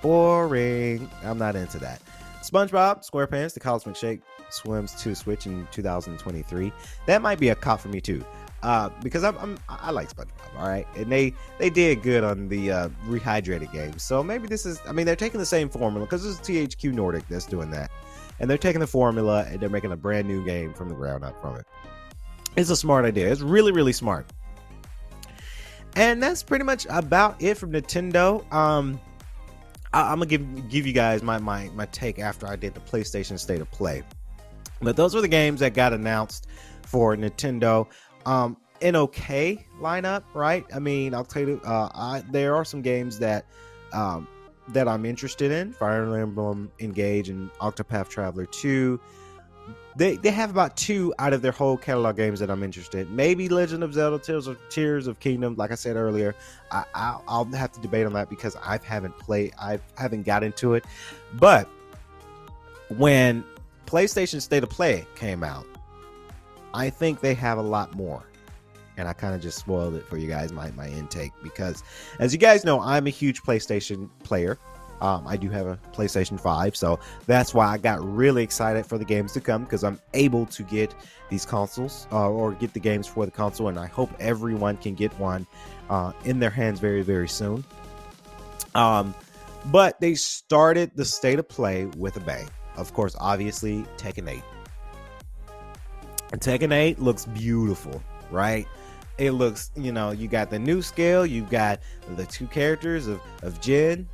Boring. 0.00 1.10
I'm 1.22 1.38
not 1.38 1.56
into 1.56 1.78
that. 1.78 2.00
SpongeBob 2.42 3.08
SquarePants, 3.08 3.54
the 3.54 3.60
Cosmic 3.60 3.96
Shake 3.96 4.20
swims 4.50 4.94
to 5.02 5.14
Switch 5.14 5.46
in 5.46 5.66
2023. 5.72 6.72
That 7.06 7.22
might 7.22 7.38
be 7.38 7.48
a 7.48 7.54
cop 7.54 7.80
for 7.80 7.88
me 7.88 8.00
too, 8.00 8.24
uh, 8.64 8.88
because 9.02 9.22
I'm, 9.22 9.36
I'm, 9.38 9.58
i 9.68 9.90
like 9.90 10.08
SpongeBob. 10.08 10.58
All 10.58 10.66
right, 10.66 10.86
and 10.96 11.12
they 11.12 11.34
they 11.58 11.68
did 11.68 12.02
good 12.02 12.24
on 12.24 12.48
the 12.48 12.72
uh, 12.72 12.88
rehydrated 13.06 13.70
game. 13.72 13.98
So 13.98 14.22
maybe 14.22 14.48
this 14.48 14.64
is. 14.64 14.80
I 14.88 14.92
mean, 14.92 15.04
they're 15.04 15.14
taking 15.14 15.38
the 15.38 15.46
same 15.46 15.68
formula 15.68 16.06
because 16.06 16.24
it's 16.24 16.40
THQ 16.40 16.94
Nordic 16.94 17.28
that's 17.28 17.44
doing 17.44 17.70
that, 17.72 17.90
and 18.40 18.48
they're 18.48 18.56
taking 18.56 18.80
the 18.80 18.86
formula 18.86 19.46
and 19.48 19.60
they're 19.60 19.68
making 19.68 19.92
a 19.92 19.96
brand 19.96 20.26
new 20.26 20.42
game 20.44 20.72
from 20.72 20.88
the 20.88 20.94
ground 20.94 21.24
up 21.24 21.40
from 21.42 21.56
it. 21.56 21.66
It's 22.56 22.70
a 22.70 22.76
smart 22.76 23.04
idea. 23.04 23.30
It's 23.30 23.42
really 23.42 23.70
really 23.70 23.92
smart. 23.92 24.26
And 25.96 26.20
that's 26.22 26.42
pretty 26.42 26.64
much 26.64 26.86
about 26.88 27.40
it 27.40 27.56
from 27.56 27.70
Nintendo. 27.70 28.50
Um, 28.52 28.98
I, 29.92 30.10
am 30.10 30.18
gonna 30.18 30.26
give 30.26 30.70
give 30.70 30.86
you 30.86 30.94
guys 30.94 31.22
my, 31.22 31.38
my 31.38 31.70
my 31.74 31.86
take 31.86 32.18
after 32.18 32.48
I 32.48 32.56
did 32.56 32.74
the 32.74 32.80
PlayStation 32.80 33.38
State 33.38 33.60
of 33.60 33.70
Play. 33.70 34.02
But 34.80 34.96
those 34.96 35.14
were 35.14 35.20
the 35.20 35.28
games 35.28 35.60
that 35.60 35.74
got 35.74 35.92
announced 35.92 36.48
for 36.94 37.16
Nintendo. 37.16 37.86
Um, 38.26 38.56
an 38.82 38.96
okay 38.96 39.66
lineup, 39.80 40.24
right? 40.34 40.64
I 40.74 40.78
mean, 40.78 41.14
I'll 41.14 41.24
tell 41.24 41.48
you, 41.48 41.60
uh, 41.64 41.88
I, 41.94 42.22
there 42.30 42.54
are 42.54 42.64
some 42.64 42.82
games 42.82 43.18
that 43.20 43.46
um, 43.92 44.26
that 44.68 44.88
I'm 44.88 45.04
interested 45.04 45.52
in: 45.52 45.72
Fire 45.72 46.18
Emblem 46.18 46.70
Engage 46.80 47.28
and 47.28 47.50
Octopath 47.54 48.08
Traveler 48.08 48.46
2 48.46 49.00
they 49.96 50.16
they 50.16 50.30
have 50.30 50.50
about 50.50 50.76
two 50.76 51.14
out 51.18 51.32
of 51.32 51.42
their 51.42 51.52
whole 51.52 51.76
catalog 51.76 52.16
games 52.16 52.40
that 52.40 52.50
I'm 52.50 52.62
interested. 52.62 53.06
In. 53.06 53.16
Maybe 53.16 53.48
Legend 53.48 53.84
of 53.84 53.94
Zelda: 53.94 54.18
Tears 54.18 54.46
of 54.46 54.58
Tears 54.68 55.06
of 55.06 55.20
Kingdom. 55.20 55.54
Like 55.56 55.70
I 55.70 55.76
said 55.76 55.96
earlier, 55.96 56.34
I, 56.70 56.84
I'll, 56.94 57.24
I'll 57.28 57.44
have 57.52 57.72
to 57.72 57.80
debate 57.80 58.06
on 58.06 58.12
that 58.14 58.28
because 58.28 58.56
I 58.56 58.78
haven't 58.82 59.16
played. 59.18 59.52
I 59.58 59.78
haven't 59.96 60.24
got 60.24 60.42
into 60.42 60.74
it. 60.74 60.84
But 61.34 61.68
when 62.96 63.44
PlayStation 63.86 64.40
State 64.40 64.62
of 64.62 64.70
Play 64.70 65.06
came 65.14 65.44
out, 65.44 65.66
I 66.74 66.90
think 66.90 67.20
they 67.20 67.34
have 67.34 67.56
a 67.56 67.62
lot 67.62 67.94
more. 67.94 68.24
And 68.96 69.08
I 69.08 69.12
kind 69.12 69.34
of 69.34 69.40
just 69.40 69.58
spoiled 69.58 69.94
it 69.94 70.06
for 70.06 70.18
you 70.18 70.28
guys, 70.28 70.52
my, 70.52 70.70
my 70.72 70.88
intake, 70.88 71.32
because 71.42 71.82
as 72.18 72.32
you 72.32 72.38
guys 72.38 72.64
know, 72.64 72.80
I'm 72.80 73.06
a 73.06 73.10
huge 73.10 73.42
PlayStation 73.42 74.08
player. 74.22 74.58
Um, 75.00 75.26
I 75.26 75.36
do 75.36 75.50
have 75.50 75.66
a 75.66 75.78
PlayStation 75.92 76.38
5, 76.38 76.76
so 76.76 77.00
that's 77.26 77.52
why 77.52 77.66
I 77.66 77.78
got 77.78 78.02
really 78.04 78.42
excited 78.42 78.86
for 78.86 78.96
the 78.96 79.04
games 79.04 79.32
to 79.32 79.40
come 79.40 79.64
because 79.64 79.82
I'm 79.82 80.00
able 80.14 80.46
to 80.46 80.62
get 80.62 80.94
these 81.28 81.44
consoles 81.44 82.06
uh, 82.12 82.30
or 82.30 82.52
get 82.52 82.72
the 82.72 82.80
games 82.80 83.06
for 83.06 83.24
the 83.24 83.32
console, 83.32 83.68
and 83.68 83.78
I 83.78 83.86
hope 83.86 84.10
everyone 84.20 84.76
can 84.76 84.94
get 84.94 85.12
one 85.18 85.46
uh, 85.90 86.12
in 86.24 86.38
their 86.38 86.50
hands 86.50 86.78
very, 86.78 87.02
very 87.02 87.28
soon. 87.28 87.64
Um, 88.76 89.14
but 89.66 90.00
they 90.00 90.14
started 90.14 90.92
the 90.94 91.04
state 91.04 91.38
of 91.38 91.48
play 91.48 91.86
with 91.86 92.16
a 92.16 92.20
bang. 92.20 92.48
Of 92.76 92.94
course, 92.94 93.16
obviously, 93.18 93.84
Tekken 93.96 94.30
8. 94.30 94.42
Tekken 96.36 96.72
8 96.72 96.98
looks 96.98 97.26
beautiful, 97.26 98.02
right? 98.30 98.66
It 99.18 99.32
looks, 99.32 99.70
you 99.76 99.92
know, 99.92 100.10
you 100.10 100.26
got 100.28 100.50
the 100.50 100.58
new 100.58 100.82
scale, 100.82 101.24
you've 101.24 101.50
got 101.50 101.80
the 102.16 102.26
two 102.26 102.46
characters 102.46 103.06
of, 103.06 103.20
of 103.42 103.60
Jin 103.60 104.08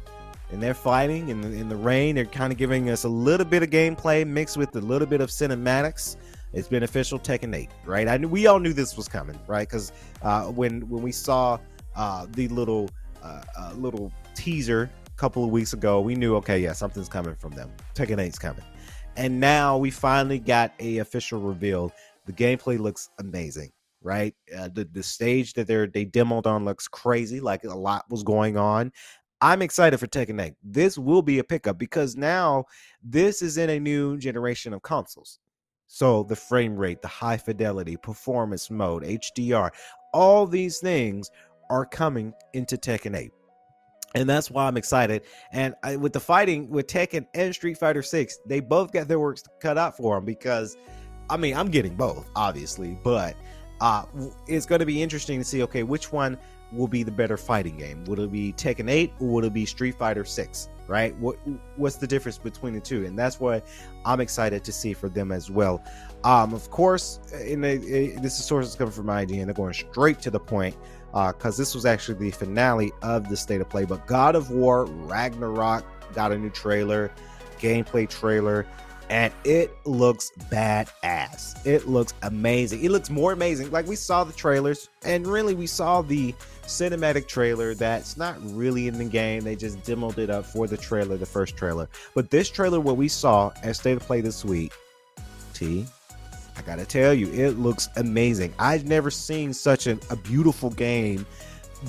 and 0.53 0.63
they're 0.63 0.75
fighting 0.75 1.29
in 1.29 1.41
the, 1.41 1.49
in 1.49 1.69
the 1.69 1.77
rain. 1.77 2.15
They're 2.17 2.25
kind 2.25 2.53
of 2.53 2.59
giving 2.59 2.91
us 2.91 3.05
a 3.05 3.09
little 3.09 3.47
bit 3.47 3.63
of 3.63 3.71
gameplay 3.71 4.27
mixed 4.27 4.57
with 4.57 4.75
a 4.77 4.81
little 4.81 5.07
bit 5.07 5.21
of 5.21 5.31
cinematics. 5.31 6.17
It's 6.53 6.69
beneficial. 6.69 7.19
Tekken 7.19 7.55
8, 7.55 7.69
right? 7.87 8.09
I 8.09 8.17
knew 8.17 8.29
we 8.29 8.47
all 8.47 8.59
knew 8.59 8.73
this 8.73 8.97
was 8.97 9.09
coming, 9.09 9.39
right? 9.47 9.69
Because 9.69 9.93
uh, 10.23 10.47
when 10.47 10.89
when 10.89 11.03
we 11.03 11.13
saw 11.13 11.59
uh, 11.95 12.27
the 12.31 12.49
little 12.49 12.91
uh, 13.23 13.43
uh, 13.57 13.73
little 13.77 14.13
teaser 14.35 14.91
a 15.07 15.11
couple 15.17 15.45
of 15.45 15.51
weeks 15.51 15.73
ago, 15.73 16.01
we 16.01 16.17
knew 16.17 16.35
okay, 16.37 16.59
yeah, 16.59 16.73
something's 16.73 17.09
coming 17.09 17.37
from 17.37 17.53
them. 17.53 17.71
Tekken 17.95 18.17
8's 18.17 18.39
coming, 18.39 18.65
and 19.17 19.39
now 19.39 19.79
we 19.79 19.93
finally 19.93 20.41
got 20.41 20.73
a 20.81 20.99
official 20.99 21.41
reveal. 21.41 21.93
The 22.31 22.45
gameplay 22.45 22.79
looks 22.79 23.11
amazing 23.19 23.73
right? 24.03 24.35
Uh, 24.57 24.69
the 24.73 24.89
the 24.93 25.03
stage 25.03 25.53
that 25.53 25.67
they're 25.67 25.87
they 25.87 26.07
demoed 26.07 26.47
on 26.47 26.65
looks 26.65 26.89
crazy, 26.89 27.39
like 27.39 27.65
a 27.65 27.69
lot 27.69 28.07
was 28.09 28.23
going 28.23 28.57
on. 28.57 28.91
I'm 29.43 29.63
excited 29.63 29.99
for 29.99 30.07
Tekken 30.07 30.41
8. 30.41 30.55
This 30.63 30.99
will 30.99 31.23
be 31.23 31.39
a 31.39 31.45
pickup 31.45 31.79
because 31.79 32.15
now 32.15 32.65
this 33.03 33.41
is 33.41 33.57
in 33.57 33.71
a 33.71 33.81
new 33.81 34.19
generation 34.19 34.75
of 34.75 34.83
consoles. 34.83 35.39
So 35.87 36.25
the 36.25 36.37
frame 36.37 36.77
rate, 36.77 37.01
the 37.01 37.09
high 37.09 37.39
fidelity, 37.39 37.97
performance 37.97 38.71
mode, 38.71 39.03
HDR, 39.03 39.71
all 40.13 40.47
these 40.47 40.79
things 40.79 41.31
are 41.71 41.87
coming 41.87 42.35
into 42.53 42.77
Tekken 42.77 43.17
8. 43.17 43.33
And 44.15 44.29
that's 44.29 44.51
why 44.51 44.67
I'm 44.67 44.77
excited. 44.77 45.23
And 45.53 45.75
I, 45.83 45.97
with 45.97 46.13
the 46.13 46.21
fighting 46.21 46.69
with 46.69 46.87
Tekken 46.87 47.27
and 47.35 47.55
Street 47.55 47.79
Fighter 47.79 48.03
6, 48.03 48.41
they 48.45 48.61
both 48.61 48.93
got 48.93 49.09
their 49.09 49.21
works 49.21 49.45
cut 49.61 49.79
out 49.79 49.97
for 49.97 50.17
them 50.17 50.25
because 50.25 50.77
I 51.31 51.37
mean, 51.37 51.57
I'm 51.57 51.71
getting 51.71 51.95
both, 51.95 52.29
obviously, 52.35 52.99
but 53.03 53.37
uh, 53.81 54.05
it's 54.47 54.67
going 54.67 54.81
to 54.81 54.87
be 54.87 55.03
interesting 55.03 55.39
to 55.39 55.45
see 55.45 55.63
okay, 55.63 55.85
which 55.85 56.13
one 56.13 56.37
will 56.73 56.89
be 56.89 57.03
the 57.03 57.11
better 57.11 57.37
fighting 57.37 57.77
game? 57.77 58.05
Would 58.05 58.19
it 58.19 58.31
be 58.31 58.53
Tekken 58.53 58.91
8 58.91 59.13
or 59.21 59.29
would 59.29 59.45
it 59.45 59.53
be 59.53 59.67
Street 59.67 59.97
Fighter 59.97 60.25
6? 60.25 60.69
Right? 60.87 61.17
What 61.19 61.37
what's 61.77 61.97
the 61.97 62.07
difference 62.07 62.37
between 62.37 62.75
the 62.75 62.81
two? 62.81 63.07
And 63.07 63.17
that's 63.17 63.39
what 63.39 63.65
I'm 64.05 64.21
excited 64.21 64.65
to 64.65 64.73
see 64.73 64.93
for 64.93 65.09
them 65.09 65.31
as 65.31 65.49
well. 65.49 65.85
Um, 66.25 66.53
of 66.53 66.69
course, 66.71 67.21
in 67.47 67.63
a, 67.63 67.77
a, 67.77 68.17
this 68.17 68.39
is 68.41 68.45
sources 68.45 68.75
coming 68.75 68.93
from 68.93 69.07
IGN. 69.07 69.45
They're 69.45 69.55
going 69.55 69.73
straight 69.73 70.19
to 70.23 70.33
the 70.33 70.41
point 70.41 70.77
because 71.13 71.59
uh, 71.59 71.63
this 71.63 71.77
was 71.77 71.87
actually 71.87 72.19
the 72.19 72.33
finale 72.33 72.91
of 73.03 73.29
the 73.29 73.37
state 73.37 73.61
of 73.61 73.69
play. 73.69 73.85
But 73.85 74.05
God 74.09 74.35
of 74.35 74.51
War 74.51 74.87
Ragnarok 74.87 75.85
got 76.13 76.33
a 76.33 76.39
new 76.39 76.51
trailer, 76.51 77.13
gameplay 77.61 78.09
trailer 78.09 78.67
and 79.11 79.33
it 79.43 79.77
looks 79.85 80.31
badass. 80.51 81.67
It 81.67 81.89
looks 81.89 82.15
amazing. 82.23 82.85
It 82.85 82.93
looks 82.93 83.11
more 83.11 83.33
amazing. 83.33 83.73
Like 83.73 83.87
we 83.89 83.97
saw 83.97 84.23
the 84.23 84.33
trailers, 84.33 84.89
and 85.05 85.27
really 85.27 85.53
we 85.53 85.67
saw 85.67 86.01
the 86.01 86.33
cinematic 86.63 87.27
trailer 87.27 87.75
that's 87.75 88.17
not 88.17 88.37
really 88.55 88.87
in 88.87 88.97
the 88.97 89.05
game. 89.05 89.43
They 89.43 89.57
just 89.57 89.81
demoed 89.81 90.19
it 90.19 90.31
up 90.31 90.47
for 90.47 90.69
the 90.69 90.77
trailer, 90.77 91.17
the 91.17 91.27
first 91.27 91.57
trailer. 91.57 91.89
But 92.15 92.31
this 92.31 92.49
trailer, 92.49 92.79
what 92.79 92.97
we 92.97 93.09
saw 93.09 93.53
at 93.65 93.75
State 93.75 93.97
of 93.97 94.03
Play 94.05 94.21
this 94.21 94.45
week, 94.45 94.73
T, 95.55 95.85
I 96.57 96.63
gotta 96.63 96.87
tell 96.87 97.13
you, 97.13 97.33
it 97.33 97.59
looks 97.59 97.89
amazing. 97.97 98.55
I've 98.61 98.87
never 98.87 99.11
seen 99.11 99.53
such 99.53 99.89
an, 99.89 99.99
a 100.11 100.17
beautiful 100.17 100.71
game 100.71 101.27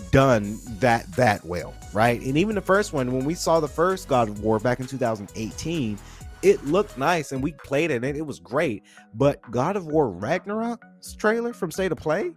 done 0.10 0.57
that 0.79 1.12
that 1.15 1.45
well, 1.45 1.73
right? 1.93 2.19
And 2.21 2.36
even 2.38 2.55
the 2.55 2.62
first 2.62 2.93
one, 2.93 3.12
when 3.12 3.25
we 3.25 3.36
saw 3.36 3.60
the 3.60 3.67
first 3.67 4.07
God 4.07 4.29
of 4.29 4.39
War 4.41 4.57
back 4.57 4.79
in 4.79 4.88
2018 4.88 5.99
it 6.43 6.65
looked 6.65 6.97
nice 6.97 7.32
and 7.32 7.41
we 7.41 7.54
played 7.63 7.91
it 7.91 8.04
and 8.04 8.17
it 8.17 8.25
was 8.25 8.39
great. 8.39 8.84
But 9.13 9.39
God 9.51 9.75
of 9.75 9.88
War 9.88 10.10
Ragnarok's 10.10 11.13
trailer 11.15 11.54
from 11.54 11.71
State 11.71 11.91
of 11.91 11.97
Play, 11.97 12.32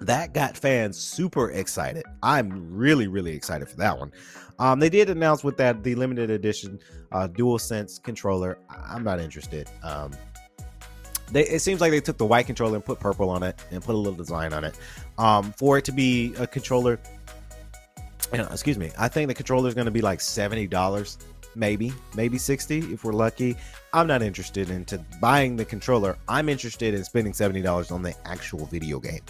that 0.00 0.34
got 0.34 0.56
fans 0.56 0.98
super 0.98 1.50
excited. 1.50 2.04
I'm 2.22 2.74
really, 2.74 3.06
really 3.06 3.34
excited 3.34 3.68
for 3.68 3.76
that 3.76 3.98
one. 3.98 4.12
Um, 4.58 4.80
they 4.80 4.88
did 4.88 5.10
announce 5.10 5.42
with 5.44 5.56
that 5.58 5.82
the 5.82 5.94
limited 5.94 6.30
edition 6.30 6.78
uh, 7.12 7.26
Dual 7.26 7.58
Sense 7.58 7.98
controller. 7.98 8.58
I'm 8.68 9.04
not 9.04 9.20
interested. 9.20 9.68
Um, 9.82 10.12
they, 11.30 11.46
it 11.46 11.60
seems 11.60 11.80
like 11.80 11.90
they 11.90 12.00
took 12.00 12.18
the 12.18 12.26
white 12.26 12.46
controller 12.46 12.76
and 12.76 12.84
put 12.84 13.00
purple 13.00 13.30
on 13.30 13.42
it 13.42 13.58
and 13.70 13.82
put 13.82 13.94
a 13.94 13.98
little 13.98 14.16
design 14.16 14.52
on 14.52 14.64
it. 14.64 14.78
Um, 15.18 15.52
for 15.52 15.78
it 15.78 15.84
to 15.86 15.92
be 15.92 16.34
a 16.38 16.46
controller, 16.46 17.00
you 18.32 18.38
know, 18.38 18.48
excuse 18.50 18.78
me, 18.78 18.90
I 18.98 19.08
think 19.08 19.28
the 19.28 19.34
controller 19.34 19.68
is 19.68 19.74
going 19.74 19.86
to 19.86 19.90
be 19.90 20.02
like 20.02 20.20
seventy 20.20 20.66
dollars, 20.66 21.18
maybe, 21.54 21.92
maybe 22.14 22.38
sixty 22.38 22.78
if 22.92 23.04
we're 23.04 23.12
lucky. 23.12 23.56
I'm 23.92 24.06
not 24.06 24.22
interested 24.22 24.70
into 24.70 24.98
buying 25.20 25.56
the 25.56 25.64
controller. 25.64 26.16
I'm 26.28 26.48
interested 26.48 26.94
in 26.94 27.04
spending 27.04 27.32
seventy 27.32 27.62
dollars 27.62 27.90
on 27.90 28.02
the 28.02 28.14
actual 28.24 28.66
video 28.66 28.98
game. 29.00 29.22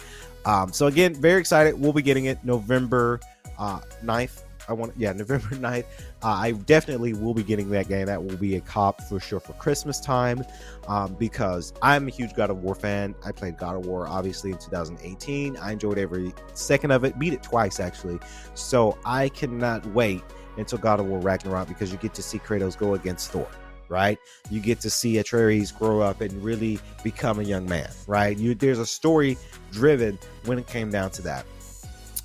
Um, 0.45 0.71
so 0.73 0.87
again, 0.87 1.15
very 1.15 1.39
excited. 1.39 1.79
We'll 1.79 1.93
be 1.93 2.01
getting 2.01 2.25
it 2.25 2.43
November 2.43 3.19
uh, 3.57 3.79
9th 4.03 4.41
I 4.67 4.73
want, 4.73 4.93
yeah, 4.97 5.13
November 5.13 5.55
9th. 5.55 5.85
Uh, 6.23 6.27
I 6.27 6.51
definitely 6.51 7.13
will 7.13 7.33
be 7.33 7.43
getting 7.43 7.69
that 7.71 7.87
game. 7.87 8.05
That 8.05 8.23
will 8.23 8.37
be 8.37 8.55
a 8.55 8.61
cop 8.61 9.01
for 9.03 9.19
sure 9.19 9.39
for 9.39 9.53
Christmas 9.53 9.99
time 9.99 10.43
um, 10.87 11.15
because 11.15 11.73
I'm 11.81 12.07
a 12.07 12.11
huge 12.11 12.33
God 12.33 12.49
of 12.49 12.63
War 12.63 12.75
fan. 12.75 13.15
I 13.25 13.31
played 13.31 13.57
God 13.57 13.75
of 13.75 13.85
War 13.85 14.07
obviously 14.07 14.51
in 14.51 14.57
2018. 14.57 15.57
I 15.57 15.71
enjoyed 15.71 15.97
every 15.97 16.33
second 16.53 16.91
of 16.91 17.03
it, 17.03 17.17
beat 17.19 17.33
it 17.33 17.43
twice 17.43 17.79
actually. 17.79 18.19
So 18.53 18.97
I 19.05 19.29
cannot 19.29 19.85
wait 19.87 20.23
until 20.57 20.77
God 20.77 20.99
of 20.99 21.07
War 21.07 21.19
Ragnarok 21.19 21.67
because 21.67 21.91
you 21.91 21.97
get 21.97 22.13
to 22.15 22.23
see 22.23 22.39
Kratos 22.39 22.77
go 22.77 22.93
against 22.93 23.31
Thor 23.31 23.47
right? 23.89 24.17
You 24.49 24.59
get 24.59 24.79
to 24.81 24.89
see 24.89 25.19
Atreus 25.19 25.71
grow 25.71 26.01
up 26.01 26.21
and 26.21 26.31
really 26.43 26.79
become 27.03 27.39
a 27.39 27.43
young 27.43 27.69
man, 27.69 27.89
right? 28.07 28.35
You, 28.35 28.55
there's 28.55 28.79
a 28.79 28.85
story 28.87 29.37
driven 29.71 30.17
when 30.45 30.57
it 30.57 30.65
came 30.65 30.89
down 30.89 31.11
to 31.11 31.21
that. 31.21 31.45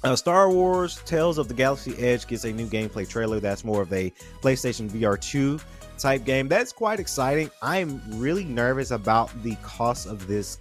Uh, 0.05 0.17
Star 0.17 0.51
Wars 0.51 1.01
Tales 1.05 1.38
of 1.38 1.49
the 1.49 1.55
Galaxy 1.55 1.97
Edge 1.99 2.27
gets 2.27 2.45
a 2.45 2.53
new 2.53 2.67
gameplay 2.67 3.07
trailer 3.07 3.41
that's 3.41 3.64
more 3.64 3.83
of 3.83 3.93
a 3.93 4.11
PlayStation 4.41 4.88
VR 4.88 5.21
2 5.21 5.61
type 5.99 6.25
game. 6.25 6.49
That's 6.49 6.73
quite 6.73 7.01
exciting. 7.01 7.51
I'm 7.61 8.01
really 8.19 8.45
nervous 8.45 8.93
about 8.93 9.31
the 9.43 9.57
cost 9.57 10.07
of 10.07 10.27
this, 10.29 10.59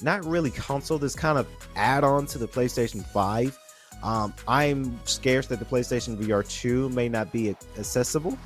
not 0.00 0.24
really 0.24 0.50
console, 0.50 0.98
this 0.98 1.16
kind 1.16 1.38
of 1.38 1.48
add 1.74 2.04
on 2.04 2.24
to 2.26 2.38
the 2.38 2.46
PlayStation 2.46 3.04
5. 3.04 3.58
Um, 4.02 4.34
I'm 4.48 4.98
scared 5.04 5.44
that 5.44 5.58
the 5.58 5.64
PlayStation 5.64 6.16
VR 6.16 6.48
2 6.48 6.88
may 6.90 7.08
not 7.08 7.32
be 7.32 7.50
accessible 7.78 8.36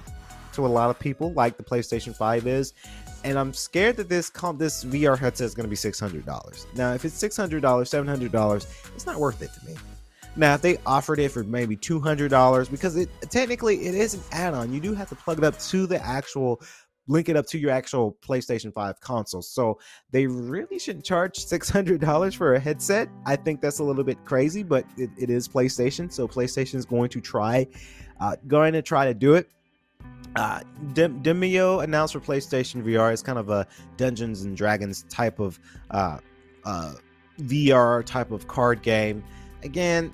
to 0.53 0.67
a 0.67 0.69
lot 0.69 0.91
of 0.91 0.99
people 0.99 1.33
like 1.33 1.57
the 1.57 1.63
PlayStation 1.63 2.15
5 2.15 2.47
is. 2.47 2.75
And 3.25 3.39
I'm 3.39 3.53
scared 3.53 3.97
that 3.97 4.09
this 4.09 4.31
this 4.31 4.85
VR 4.85 5.19
headset 5.19 5.47
is 5.47 5.55
going 5.55 5.65
to 5.65 5.71
be 5.71 5.77
$600. 5.77 6.67
Now, 6.77 6.93
if 6.93 7.05
it's 7.05 7.21
$600, 7.21 7.61
$700, 7.61 8.67
it's 8.95 9.07
not 9.07 9.19
worth 9.19 9.43
it 9.43 9.51
to 9.59 9.67
me. 9.67 9.77
Now, 10.37 10.55
if 10.55 10.61
they 10.61 10.77
offered 10.85 11.19
it 11.19 11.33
for 11.33 11.43
maybe 11.45 11.77
two 11.77 11.99
hundred 11.99 12.29
dollars, 12.29 12.69
because 12.69 12.95
it 12.97 13.09
technically 13.31 13.87
it 13.87 13.95
is 13.95 14.15
an 14.15 14.21
add-on, 14.33 14.71
you 14.71 14.81
do 14.81 14.93
have 14.93 15.09
to 15.09 15.15
plug 15.15 15.39
it 15.39 15.45
up 15.45 15.59
to 15.61 15.87
the 15.87 16.03
actual 16.05 16.61
link 17.09 17.29
it 17.29 17.37
up 17.37 17.47
to 17.47 17.59
your 17.59 17.71
actual 17.71 18.17
PlayStation 18.21 18.73
5 18.73 19.01
console. 19.01 19.43
So 19.43 19.79
they 20.11 20.27
really 20.27 20.79
shouldn't 20.79 21.05
charge 21.05 21.35
$600 21.35 22.37
for 22.37 22.55
a 22.55 22.61
headset. 22.61 23.09
I 23.25 23.37
think 23.37 23.61
that's 23.61 23.79
a 23.79 23.85
little 23.85 24.05
bit 24.05 24.25
crazy, 24.25 24.63
but 24.63 24.85
it, 24.97 25.11
it 25.19 25.31
is 25.31 25.49
PlayStation. 25.49 26.13
So 26.13 26.27
PlayStation 26.27 26.75
is 26.75 26.85
going 26.85 27.11
to 27.11 27.21
try, 27.21 27.67
uh, 28.21 28.37
going 28.47 28.73
to 28.73 28.83
try 28.83 29.07
to 29.07 29.15
do 29.15 29.35
it. 29.35 29.49
Uh, 30.35 30.61
Demeo 30.93 31.83
announced 31.83 32.13
for 32.13 32.21
PlayStation 32.21 32.85
VR. 32.85 33.13
It's 33.13 33.23
kind 33.23 33.39
of 33.39 33.49
a 33.49 33.67
Dungeons 33.97 34.43
and 34.43 34.57
Dragons 34.57 35.05
type 35.09 35.39
of 35.39 35.59
uh, 35.91 36.19
uh, 36.65 36.95
VR 37.41 38.05
type 38.05 38.31
of 38.31 38.47
card 38.47 38.83
game. 38.83 39.25
Again, 39.63 40.13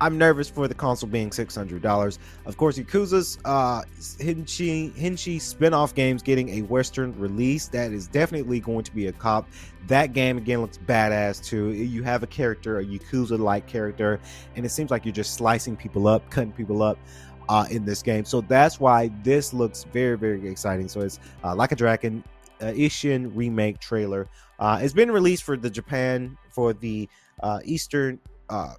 I'm 0.00 0.18
nervous 0.18 0.48
for 0.48 0.68
the 0.68 0.74
console 0.74 1.08
being 1.08 1.30
$600. 1.30 2.18
Of 2.46 2.56
course, 2.56 2.78
Yakuza's 2.78 3.38
uh, 3.44 3.82
Hinchi, 3.98 4.92
Hinchi 4.92 5.40
spin-off 5.40 5.94
games 5.94 6.22
getting 6.22 6.48
a 6.50 6.62
Western 6.62 7.18
release. 7.18 7.68
That 7.68 7.92
is 7.92 8.08
definitely 8.08 8.60
going 8.60 8.84
to 8.84 8.94
be 8.94 9.06
a 9.06 9.12
cop. 9.12 9.48
That 9.86 10.12
game, 10.12 10.36
again, 10.36 10.60
looks 10.60 10.78
badass 10.78 11.44
too. 11.44 11.72
You 11.72 12.02
have 12.02 12.22
a 12.22 12.26
character, 12.26 12.78
a 12.78 12.84
Yakuza-like 12.84 13.66
character, 13.66 14.20
and 14.56 14.66
it 14.66 14.70
seems 14.70 14.90
like 14.90 15.04
you're 15.04 15.12
just 15.12 15.34
slicing 15.34 15.76
people 15.76 16.08
up, 16.08 16.28
cutting 16.30 16.52
people 16.52 16.82
up. 16.82 16.98
Uh, 17.46 17.66
in 17.70 17.84
this 17.84 18.02
game, 18.02 18.24
so 18.24 18.40
that's 18.40 18.80
why 18.80 19.10
this 19.22 19.52
looks 19.52 19.84
very, 19.92 20.16
very 20.16 20.48
exciting. 20.48 20.88
So 20.88 21.02
it's 21.02 21.20
uh, 21.44 21.54
like 21.54 21.72
a 21.72 21.76
dragon, 21.76 22.24
uh, 22.62 22.68
Ishin 22.68 23.30
remake 23.34 23.80
trailer. 23.80 24.28
Uh, 24.58 24.78
it's 24.80 24.94
been 24.94 25.10
released 25.10 25.42
for 25.42 25.54
the 25.58 25.68
Japan 25.68 26.38
for 26.48 26.72
the 26.72 27.06
uh, 27.42 27.60
Eastern 27.62 28.18
uh, 28.48 28.76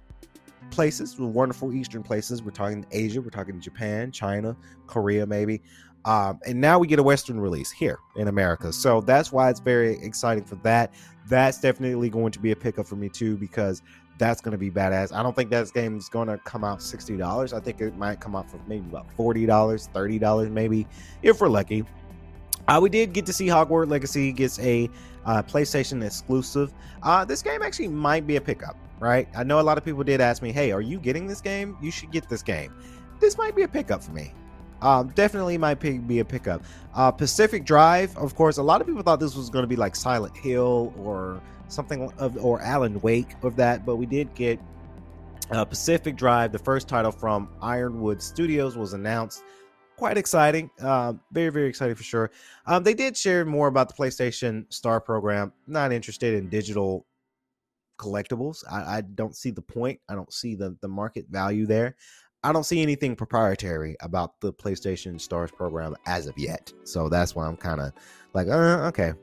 places, 0.70 1.18
wonderful 1.18 1.72
Eastern 1.72 2.02
places. 2.02 2.42
We're 2.42 2.50
talking 2.50 2.86
Asia, 2.90 3.20
we're 3.20 3.30
talking 3.30 3.60
Japan, 3.60 4.12
China, 4.12 4.56
Korea, 4.86 5.26
maybe. 5.26 5.62
Um, 6.04 6.38
and 6.46 6.60
now 6.60 6.78
we 6.78 6.86
get 6.86 7.00
a 7.00 7.02
Western 7.02 7.40
release 7.40 7.70
here 7.72 7.98
in 8.14 8.28
America. 8.28 8.72
So 8.72 9.00
that's 9.00 9.32
why 9.32 9.50
it's 9.50 9.58
very 9.58 9.98
exciting 9.98 10.44
for 10.44 10.54
that. 10.56 10.94
That's 11.28 11.60
definitely 11.60 12.10
going 12.10 12.30
to 12.32 12.38
be 12.38 12.52
a 12.52 12.56
pickup 12.56 12.86
for 12.86 12.94
me 12.94 13.08
too, 13.08 13.36
because 13.36 13.82
that's 14.16 14.40
going 14.40 14.52
to 14.52 14.58
be 14.58 14.70
badass. 14.70 15.12
I 15.12 15.22
don't 15.22 15.34
think 15.34 15.50
that 15.50 15.72
game 15.72 15.96
is 15.96 16.08
going 16.08 16.28
to 16.28 16.38
come 16.38 16.62
out 16.62 16.78
$60. 16.78 17.52
I 17.52 17.60
think 17.60 17.80
it 17.80 17.96
might 17.96 18.20
come 18.20 18.36
out 18.36 18.48
for 18.48 18.60
maybe 18.68 18.86
about 18.88 19.06
$40, 19.16 19.46
$30 19.46 20.50
maybe, 20.50 20.86
if 21.22 21.40
we're 21.40 21.48
lucky. 21.48 21.84
Uh, 22.68 22.78
we 22.80 22.88
did 22.88 23.12
get 23.12 23.26
to 23.26 23.32
see 23.32 23.46
Hogwarts 23.46 23.88
Legacy 23.88 24.32
gets 24.32 24.58
a 24.60 24.88
uh, 25.24 25.42
PlayStation 25.42 26.04
exclusive. 26.04 26.72
Uh, 27.02 27.24
this 27.24 27.42
game 27.42 27.62
actually 27.62 27.88
might 27.88 28.26
be 28.26 28.36
a 28.36 28.40
pickup 28.40 28.76
right? 29.00 29.28
I 29.36 29.44
know 29.44 29.60
a 29.60 29.62
lot 29.62 29.78
of 29.78 29.84
people 29.84 30.04
did 30.04 30.20
ask 30.20 30.42
me, 30.42 30.52
hey, 30.52 30.72
are 30.72 30.80
you 30.80 30.98
getting 30.98 31.26
this 31.26 31.40
game? 31.40 31.76
You 31.80 31.90
should 31.90 32.10
get 32.10 32.28
this 32.28 32.42
game. 32.42 32.74
This 33.20 33.38
might 33.38 33.54
be 33.54 33.62
a 33.62 33.68
pickup 33.68 34.02
for 34.02 34.12
me. 34.12 34.32
Um, 34.82 35.08
definitely 35.14 35.56
might 35.56 35.80
be 35.80 36.18
a 36.18 36.24
pickup. 36.24 36.62
Uh, 36.94 37.10
Pacific 37.10 37.64
Drive, 37.64 38.16
of 38.16 38.34
course, 38.34 38.58
a 38.58 38.62
lot 38.62 38.80
of 38.80 38.86
people 38.86 39.02
thought 39.02 39.20
this 39.20 39.34
was 39.34 39.48
going 39.48 39.62
to 39.62 39.68
be 39.68 39.76
like 39.76 39.96
Silent 39.96 40.36
Hill 40.36 40.92
or 40.98 41.40
something 41.68 42.12
of, 42.18 42.36
or 42.44 42.60
Alan 42.60 43.00
Wake 43.00 43.34
of 43.42 43.56
that, 43.56 43.86
but 43.86 43.96
we 43.96 44.06
did 44.06 44.34
get 44.34 44.60
uh, 45.50 45.64
Pacific 45.64 46.16
Drive, 46.16 46.52
the 46.52 46.58
first 46.58 46.88
title 46.88 47.12
from 47.12 47.48
Ironwood 47.62 48.20
Studios, 48.20 48.76
was 48.76 48.92
announced. 48.92 49.42
Quite 49.96 50.18
exciting, 50.18 50.70
uh, 50.82 51.14
very 51.32 51.48
very 51.48 51.68
exciting 51.68 51.94
for 51.94 52.02
sure. 52.02 52.30
Um, 52.66 52.84
they 52.84 52.92
did 52.92 53.16
share 53.16 53.46
more 53.46 53.68
about 53.68 53.88
the 53.88 53.94
PlayStation 53.94 54.70
Star 54.70 55.00
program. 55.00 55.54
Not 55.66 55.90
interested 55.90 56.34
in 56.34 56.50
digital 56.50 57.06
collectibles. 57.96 58.64
I, 58.70 58.98
I 58.98 59.00
don't 59.00 59.36
see 59.36 59.50
the 59.50 59.62
point. 59.62 60.00
I 60.08 60.14
don't 60.14 60.32
see 60.32 60.54
the 60.54 60.76
the 60.80 60.88
market 60.88 61.26
value 61.30 61.66
there. 61.66 61.96
I 62.42 62.52
don't 62.52 62.64
see 62.64 62.80
anything 62.80 63.16
proprietary 63.16 63.96
about 64.00 64.40
the 64.40 64.52
PlayStation 64.52 65.20
Stars 65.20 65.50
program 65.50 65.96
as 66.06 66.26
of 66.26 66.38
yet. 66.38 66.72
So 66.84 67.08
that's 67.08 67.34
why 67.34 67.46
I'm 67.46 67.56
kind 67.56 67.80
of 67.80 67.92
like, 68.34 68.46
uh, 68.46 68.86
okay. 68.86 69.14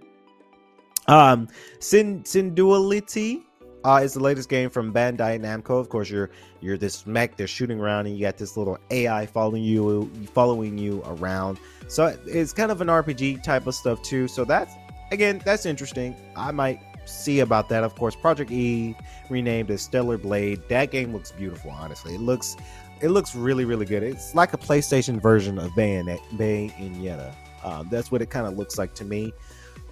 Um, 1.08 1.48
Sin 1.80 2.24
Synduality 2.24 3.44
uh, 3.86 4.02
is 4.04 4.14
the 4.14 4.20
latest 4.20 4.50
game 4.50 4.70
from 4.70 4.94
Bandai 4.94 5.40
Namco. 5.40 5.80
Of 5.80 5.90
course, 5.90 6.10
you're 6.10 6.30
you're 6.62 6.78
this 6.78 7.06
mech. 7.06 7.38
They're 7.38 7.48
shooting 7.48 7.80
around, 7.80 8.08
and 8.08 8.18
you 8.18 8.22
got 8.22 8.38
this 8.38 8.58
little 8.58 8.78
AI 8.92 9.26
following 9.26 9.64
you, 9.64 10.12
following 10.34 10.78
you 10.78 11.02
around. 11.06 11.60
So 11.88 12.18
it's 12.26 12.54
kind 12.54 12.72
of 12.72 12.82
an 12.82 12.88
RPG 12.88 13.44
type 13.44 13.68
of 13.68 13.76
stuff 13.76 14.02
too. 14.02 14.28
So 14.28 14.46
that's 14.46 14.74
again, 15.12 15.42
that's 15.44 15.66
interesting. 15.66 16.16
I 16.36 16.52
might 16.52 16.80
see 17.06 17.40
about 17.40 17.70
that. 17.70 17.84
Of 17.84 17.96
course, 17.96 18.16
Project 18.16 18.52
E 18.52 18.96
renamed 19.30 19.72
as 19.72 19.82
Stellar 19.82 20.18
Blade. 20.18 20.62
That 20.70 20.92
game 20.92 21.14
looks 21.14 21.32
beautiful. 21.32 21.72
Honestly, 21.72 22.16
it 22.16 22.22
looks 22.22 22.56
it 23.02 23.10
looks 23.10 23.36
really 23.36 23.66
really 23.66 23.86
good. 23.86 24.04
It's 24.04 24.36
like 24.36 24.54
a 24.54 24.58
PlayStation 24.58 25.22
version 25.22 25.58
of 25.60 25.76
Bayonet 25.76 26.22
Bayonetta. 26.34 27.34
Um, 27.64 27.88
that's 27.90 28.12
what 28.12 28.22
it 28.22 28.30
kind 28.30 28.46
of 28.46 28.58
looks 28.58 28.78
like 28.78 28.94
to 28.96 29.06
me. 29.06 29.34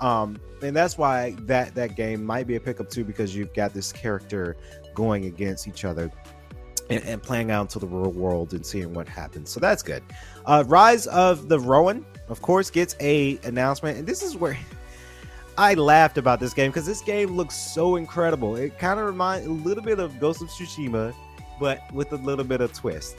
Um, 0.02 0.38
and 0.63 0.76
that's 0.76 0.97
why 0.97 1.36
that 1.41 1.76
that 1.76 1.95
game 1.95 2.26
might 2.26 2.47
be 2.47 2.56
a 2.56 2.60
pickup 2.60 2.89
too 2.89 3.04
because 3.04 3.36
you've 3.36 3.54
got 3.54 3.74
this 3.74 3.91
character 3.91 4.58
going 4.95 5.26
against 5.26 5.67
each 5.67 5.86
other 5.86 6.12
and, 6.89 7.04
and 7.06 7.24
playing 7.24 7.52
out 7.52 7.62
into 7.62 7.80
the 7.80 7.88
real 7.88 8.12
world 8.12 8.54
and 8.54 8.65
seeing 8.65 8.93
what 8.93 9.08
happens. 9.08 9.50
So 9.50 9.60
that's 9.60 9.84
good. 9.84 10.04
Uh, 10.45 10.63
Rise 10.67 11.08
of 11.08 11.50
the 11.50 11.60
Ronin, 11.60 12.06
of 12.30 12.41
course, 12.41 12.69
gets 12.69 12.95
a 13.00 13.39
announcement, 13.43 13.97
and 13.97 14.08
this 14.08 14.21
is 14.21 14.36
where 14.36 14.58
I 15.62 15.76
laughed 15.76 16.17
about 16.17 16.39
this 16.39 16.56
game 16.56 16.71
because 16.71 16.88
this 16.88 17.02
game 17.02 17.38
looks 17.38 17.54
so 17.54 17.95
incredible. 17.95 18.56
It 18.56 18.80
kind 18.80 19.00
of 19.00 19.06
reminds 19.06 19.45
a 19.45 19.52
little 19.52 19.84
bit 19.84 20.00
of 20.00 20.19
Ghost 20.19 20.41
of 20.41 20.47
Tsushima, 20.47 21.13
but 21.60 21.84
with 21.93 22.12
a 22.13 22.15
little 22.15 22.43
bit 22.43 22.62
of 22.62 22.74
twist. 22.74 23.15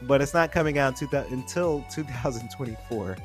But 0.00 0.22
it's 0.22 0.32
not 0.32 0.52
coming 0.52 0.78
out 0.78 0.98
until 1.02 1.84
2024. 1.90 3.16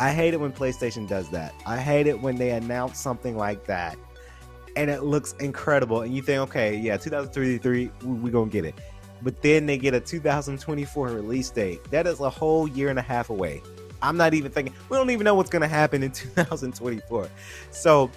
I 0.00 0.10
hate 0.10 0.34
it 0.34 0.40
when 0.40 0.52
PlayStation 0.52 1.08
does 1.08 1.30
that. 1.30 1.54
I 1.64 1.78
hate 1.78 2.08
it 2.08 2.20
when 2.20 2.34
they 2.34 2.50
announce 2.50 2.98
something 2.98 3.36
like 3.36 3.64
that 3.66 3.96
and 4.74 4.90
it 4.90 5.04
looks 5.04 5.34
incredible. 5.34 6.00
And 6.00 6.12
you 6.12 6.20
think, 6.20 6.40
okay, 6.40 6.76
yeah, 6.76 6.96
2033, 6.96 7.92
we're 8.02 8.32
going 8.32 8.50
to 8.50 8.52
get 8.52 8.64
it. 8.64 8.74
But 9.22 9.40
then 9.40 9.66
they 9.66 9.78
get 9.78 9.94
a 9.94 10.00
2024 10.00 11.10
release 11.10 11.50
date. 11.50 11.88
That 11.92 12.08
is 12.08 12.18
a 12.18 12.28
whole 12.28 12.66
year 12.66 12.88
and 12.88 12.98
a 12.98 13.02
half 13.02 13.30
away. 13.30 13.62
I'm 14.02 14.16
not 14.16 14.34
even 14.34 14.52
thinking. 14.52 14.74
We 14.88 14.96
don't 14.96 15.10
even 15.10 15.24
know 15.24 15.34
what's 15.34 15.50
going 15.50 15.62
to 15.62 15.68
happen 15.68 16.02
in 16.02 16.10
2024. 16.12 17.28
So, 17.70 18.10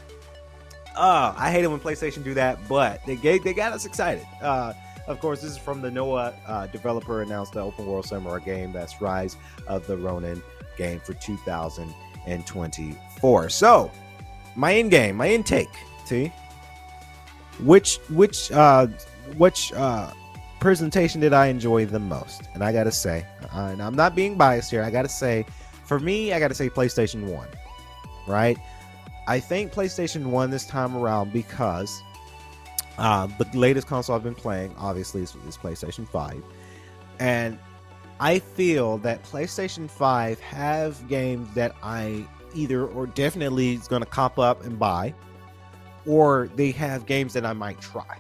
uh, 0.95 1.33
I 1.37 1.51
hate 1.51 1.63
it 1.63 1.67
when 1.67 1.79
PlayStation 1.79 2.23
do 2.23 2.33
that, 2.33 2.57
but 2.67 3.05
they 3.05 3.15
gave, 3.15 3.43
they 3.43 3.53
got 3.53 3.71
us 3.73 3.85
excited. 3.85 4.25
Uh, 4.41 4.73
of 5.07 5.19
course, 5.19 5.41
this 5.41 5.51
is 5.51 5.57
from 5.57 5.81
the 5.81 5.89
Nioh 5.89 6.33
uh, 6.47 6.67
developer 6.67 7.21
announced 7.21 7.53
the 7.53 7.61
open 7.61 7.85
world 7.85 8.05
samurai 8.05 8.39
game 8.39 8.73
that's 8.73 9.01
Rise 9.01 9.37
of 9.67 9.85
the 9.87 9.97
Ronin 9.97 10.41
game 10.77 10.99
for 10.99 11.13
2024. 11.13 13.49
So, 13.49 13.91
my 14.55 14.71
in 14.71 14.89
game, 14.89 15.15
my 15.17 15.29
intake, 15.29 15.69
T. 16.07 16.31
Which 17.63 17.99
which 18.09 18.51
uh 18.51 18.87
which 19.37 19.71
uh 19.73 20.11
presentation 20.59 21.21
did 21.21 21.31
I 21.31 21.45
enjoy 21.47 21.85
the 21.85 21.99
most? 21.99 22.49
And 22.53 22.61
I 22.63 22.73
gotta 22.73 22.91
say, 22.91 23.25
uh, 23.53 23.69
and 23.71 23.81
I'm 23.81 23.95
not 23.95 24.13
being 24.15 24.35
biased 24.35 24.71
here. 24.71 24.83
I 24.83 24.89
gotta 24.89 25.07
say, 25.07 25.45
for 25.85 25.99
me, 25.99 26.33
I 26.33 26.39
gotta 26.39 26.55
say 26.55 26.69
PlayStation 26.69 27.25
One, 27.25 27.47
right? 28.27 28.57
I 29.27 29.39
think 29.39 29.73
PlayStation 29.73 30.27
One 30.27 30.49
this 30.49 30.65
time 30.65 30.95
around 30.95 31.33
because 31.33 32.01
uh, 32.97 33.27
the 33.27 33.57
latest 33.57 33.87
console 33.87 34.15
I've 34.15 34.23
been 34.23 34.35
playing, 34.35 34.73
obviously, 34.77 35.21
is, 35.21 35.35
is 35.47 35.57
PlayStation 35.57 36.07
Five, 36.07 36.43
and 37.19 37.57
I 38.19 38.39
feel 38.39 38.97
that 38.99 39.23
PlayStation 39.23 39.89
Five 39.89 40.39
have 40.39 41.07
games 41.07 41.53
that 41.55 41.75
I 41.83 42.25
either 42.53 42.85
or 42.87 43.07
definitely 43.07 43.73
is 43.73 43.87
going 43.87 44.01
to 44.01 44.07
cop 44.07 44.39
up 44.39 44.63
and 44.63 44.79
buy, 44.79 45.13
or 46.05 46.49
they 46.55 46.71
have 46.71 47.05
games 47.05 47.33
that 47.33 47.45
I 47.45 47.53
might 47.53 47.79
try. 47.81 48.17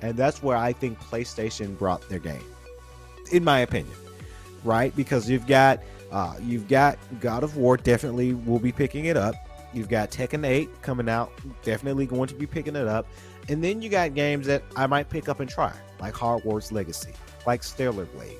And 0.00 0.16
that's 0.16 0.42
where 0.42 0.56
I 0.56 0.72
think 0.72 1.00
PlayStation 1.00 1.76
brought 1.76 2.08
their 2.08 2.20
game, 2.20 2.44
in 3.32 3.42
my 3.42 3.60
opinion, 3.60 3.96
right? 4.62 4.94
Because 4.94 5.28
you've 5.28 5.46
got 5.46 5.80
uh, 6.10 6.34
you've 6.40 6.68
got 6.68 6.98
God 7.20 7.44
of 7.44 7.56
War, 7.56 7.76
definitely 7.76 8.34
will 8.34 8.58
be 8.58 8.72
picking 8.72 9.06
it 9.06 9.16
up. 9.16 9.34
You've 9.74 9.88
got 9.88 10.10
Tekken 10.10 10.46
8 10.46 10.82
coming 10.82 11.08
out, 11.08 11.30
definitely 11.62 12.06
going 12.06 12.28
to 12.28 12.34
be 12.34 12.46
picking 12.46 12.74
it 12.74 12.88
up. 12.88 13.06
And 13.48 13.62
then 13.62 13.82
you 13.82 13.88
got 13.88 14.14
games 14.14 14.46
that 14.46 14.62
I 14.76 14.86
might 14.86 15.08
pick 15.08 15.28
up 15.28 15.40
and 15.40 15.48
try, 15.48 15.72
like 16.00 16.14
Hogwarts 16.14 16.72
Legacy, 16.72 17.12
like 17.46 17.62
Stellar 17.62 18.06
Blade, 18.06 18.36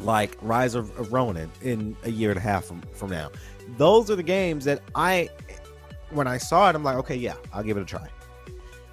like 0.00 0.36
Rise 0.42 0.74
of, 0.74 0.96
of 0.98 1.12
Ronin 1.12 1.50
in 1.62 1.96
a 2.04 2.10
year 2.10 2.30
and 2.30 2.38
a 2.38 2.42
half 2.42 2.64
from, 2.64 2.82
from 2.92 3.10
now. 3.10 3.30
Those 3.76 4.10
are 4.10 4.16
the 4.16 4.22
games 4.22 4.64
that 4.66 4.82
I, 4.94 5.28
when 6.10 6.26
I 6.26 6.38
saw 6.38 6.68
it, 6.68 6.76
I'm 6.76 6.84
like, 6.84 6.96
okay, 6.96 7.16
yeah, 7.16 7.36
I'll 7.52 7.62
give 7.62 7.76
it 7.76 7.82
a 7.82 7.86
try. 7.86 8.08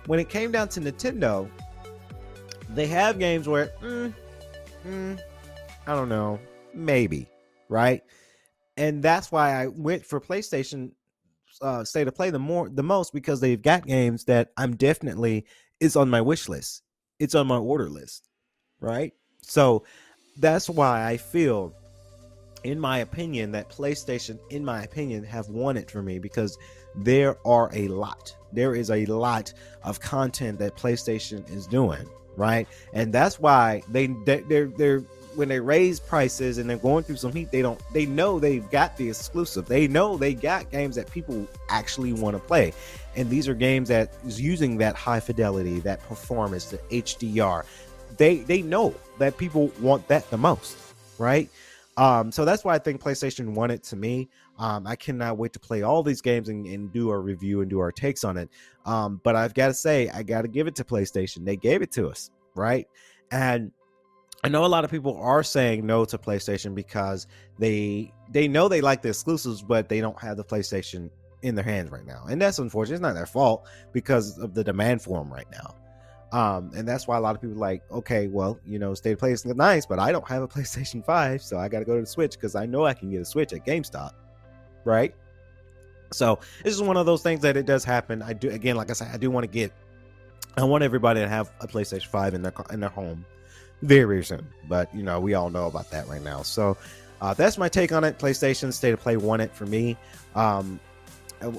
When 0.05 0.19
it 0.19 0.29
came 0.29 0.51
down 0.51 0.69
to 0.69 0.81
Nintendo, 0.81 1.49
they 2.69 2.87
have 2.87 3.19
games 3.19 3.47
where, 3.47 3.71
mm, 3.81 4.13
mm, 4.85 5.19
I 5.87 5.95
don't 5.95 6.09
know, 6.09 6.39
maybe, 6.73 7.27
right? 7.73 8.03
And 8.77 9.03
that's 9.03 9.31
why 9.31 9.51
I 9.61 9.67
went 9.67 10.05
for 10.05 10.21
PlayStation 10.21 10.91
uh, 11.61 11.83
State 11.83 12.07
of 12.07 12.15
Play 12.15 12.29
the 12.29 12.39
more 12.39 12.69
the 12.69 12.83
most 12.83 13.13
because 13.13 13.39
they've 13.39 13.61
got 13.61 13.85
games 13.85 14.25
that 14.25 14.51
I'm 14.57 14.75
definitely 14.75 15.45
is 15.79 15.95
on 15.95 16.09
my 16.09 16.21
wish 16.21 16.47
list. 16.47 16.83
It's 17.19 17.35
on 17.35 17.47
my 17.47 17.57
order 17.57 17.89
list, 17.89 18.29
right? 18.79 19.11
So 19.41 19.83
that's 20.37 20.69
why 20.69 21.05
I 21.05 21.17
feel, 21.17 21.73
in 22.63 22.79
my 22.79 22.99
opinion, 22.99 23.51
that 23.51 23.69
PlayStation, 23.69 24.39
in 24.49 24.63
my 24.63 24.83
opinion, 24.83 25.23
have 25.23 25.49
won 25.49 25.77
it 25.77 25.89
for 25.89 26.01
me 26.01 26.19
because 26.19 26.57
there 26.95 27.37
are 27.45 27.69
a 27.73 27.87
lot. 27.87 28.35
There 28.51 28.75
is 28.75 28.91
a 28.91 29.05
lot 29.07 29.51
of 29.83 29.99
content 29.99 30.59
that 30.59 30.75
PlayStation 30.75 31.49
is 31.51 31.67
doing 31.67 32.07
right? 32.35 32.67
And 32.93 33.13
that's 33.13 33.39
why 33.39 33.83
they 33.89 34.07
they're 34.25 34.67
they're 34.67 35.03
when 35.35 35.49
they 35.49 35.59
raise 35.59 35.99
prices 35.99 36.57
and 36.57 36.69
they're 36.69 36.77
going 36.77 37.03
through 37.03 37.17
some 37.17 37.31
heat, 37.31 37.51
they 37.51 37.61
don't 37.61 37.79
they 37.93 38.05
know 38.05 38.39
they've 38.39 38.69
got 38.69 38.97
the 38.97 39.09
exclusive. 39.09 39.67
They 39.67 39.87
know 39.87 40.17
they 40.17 40.33
got 40.33 40.71
games 40.71 40.95
that 40.95 41.11
people 41.11 41.47
actually 41.69 42.13
want 42.13 42.35
to 42.35 42.39
play. 42.39 42.73
And 43.15 43.29
these 43.29 43.47
are 43.47 43.53
games 43.53 43.89
that 43.89 44.13
is 44.25 44.39
using 44.39 44.77
that 44.77 44.95
high 44.95 45.19
fidelity, 45.19 45.79
that 45.81 46.01
performance, 46.07 46.65
the 46.65 46.77
HDR. 46.89 47.65
They 48.17 48.37
they 48.37 48.61
know 48.61 48.95
that 49.19 49.37
people 49.37 49.71
want 49.79 50.07
that 50.07 50.29
the 50.29 50.37
most, 50.37 50.77
right? 51.17 51.49
Um, 51.95 52.31
so 52.31 52.43
that's 52.43 52.63
why 52.63 52.73
I 52.73 52.79
think 52.79 53.01
PlayStation 53.01 53.71
it 53.71 53.83
to 53.83 53.95
me. 53.95 54.29
Um, 54.57 54.87
I 54.87 54.95
cannot 54.95 55.37
wait 55.37 55.53
to 55.53 55.59
play 55.59 55.83
all 55.83 56.03
these 56.03 56.21
games 56.21 56.49
and, 56.49 56.65
and 56.65 56.91
do 56.91 57.09
our 57.09 57.21
review 57.21 57.61
and 57.61 57.69
do 57.69 57.79
our 57.79 57.91
takes 57.91 58.23
on 58.23 58.37
it. 58.37 58.49
Um, 58.85 59.19
but 59.23 59.35
I've 59.35 59.53
got 59.53 59.67
to 59.67 59.73
say, 59.73 60.09
I 60.09 60.23
got 60.23 60.43
to 60.43 60.47
give 60.47 60.67
it 60.67 60.75
to 60.75 60.83
PlayStation. 60.83 61.45
They 61.45 61.55
gave 61.55 61.81
it 61.81 61.91
to 61.93 62.09
us, 62.09 62.31
right? 62.55 62.87
And 63.31 63.71
I 64.43 64.49
know 64.49 64.65
a 64.65 64.67
lot 64.67 64.83
of 64.83 64.91
people 64.91 65.17
are 65.17 65.43
saying 65.43 65.85
no 65.85 66.03
to 66.05 66.17
PlayStation 66.17 66.75
because 66.75 67.27
they 67.59 68.11
they 68.29 68.47
know 68.47 68.67
they 68.67 68.81
like 68.81 69.01
the 69.01 69.09
exclusives, 69.09 69.61
but 69.61 69.87
they 69.87 70.01
don't 70.01 70.19
have 70.19 70.37
the 70.37 70.43
PlayStation 70.43 71.09
in 71.43 71.55
their 71.55 71.63
hands 71.63 71.91
right 71.91 72.05
now, 72.05 72.25
and 72.29 72.41
that's 72.41 72.59
unfortunate. 72.59 72.95
It's 72.95 73.01
not 73.01 73.15
their 73.15 73.25
fault 73.25 73.67
because 73.91 74.37
of 74.39 74.53
the 74.53 74.63
demand 74.63 75.01
for 75.01 75.19
them 75.19 75.31
right 75.31 75.47
now. 75.51 75.75
Um, 76.31 76.71
and 76.75 76.87
that's 76.87 77.07
why 77.07 77.17
a 77.17 77.21
lot 77.21 77.35
of 77.35 77.41
people 77.41 77.57
like, 77.57 77.83
okay, 77.91 78.27
well, 78.27 78.59
you 78.65 78.79
know, 78.79 78.95
State 78.95 79.11
of 79.11 79.19
Play 79.19 79.33
is 79.33 79.45
nice, 79.45 79.85
but 79.85 79.99
I 79.99 80.11
don't 80.11 80.27
have 80.27 80.41
a 80.41 80.47
PlayStation 80.55 81.05
5, 81.05 81.43
so 81.43 81.59
I 81.59 81.67
got 81.67 81.79
to 81.79 81.85
go 81.85 81.93
to 81.93 82.01
the 82.01 82.07
Switch 82.07 82.31
because 82.31 82.55
I 82.55 82.65
know 82.65 82.85
I 82.85 82.95
can 82.95 83.11
get 83.11 83.21
a 83.21 83.25
Switch 83.25 83.53
at 83.53 83.65
GameStop 83.65 84.13
right? 84.85 85.13
So 86.11 86.39
this 86.63 86.73
is 86.73 86.81
one 86.81 86.97
of 86.97 87.05
those 87.05 87.23
things 87.23 87.41
that 87.41 87.57
it 87.57 87.65
does 87.65 87.83
happen. 87.83 88.21
I 88.21 88.33
do 88.33 88.49
again, 88.49 88.75
like 88.75 88.89
I 88.89 88.93
said, 88.93 89.09
I 89.13 89.17
do 89.17 89.31
want 89.31 89.43
to 89.45 89.47
get. 89.47 89.71
I 90.55 90.63
want 90.63 90.83
everybody 90.83 91.19
to 91.19 91.27
have 91.27 91.51
a 91.61 91.67
PlayStation 91.67 92.07
Five 92.07 92.33
in 92.35 92.43
their 92.43 92.53
in 92.71 92.79
their 92.79 92.89
home 92.89 93.25
very 93.83 94.05
very 94.05 94.23
soon. 94.23 94.47
But 94.67 94.93
you 94.95 95.03
know, 95.03 95.19
we 95.19 95.33
all 95.33 95.49
know 95.49 95.67
about 95.67 95.91
that 95.91 96.07
right 96.07 96.21
now. 96.21 96.41
So 96.41 96.77
uh, 97.21 97.33
that's 97.33 97.57
my 97.57 97.69
take 97.69 97.91
on 97.91 98.03
it. 98.03 98.17
PlayStation 98.17 98.73
State 98.73 98.93
of 98.93 98.99
Play 98.99 99.17
won 99.17 99.39
it 99.39 99.53
for 99.53 99.65
me. 99.65 99.97
Um, 100.35 100.79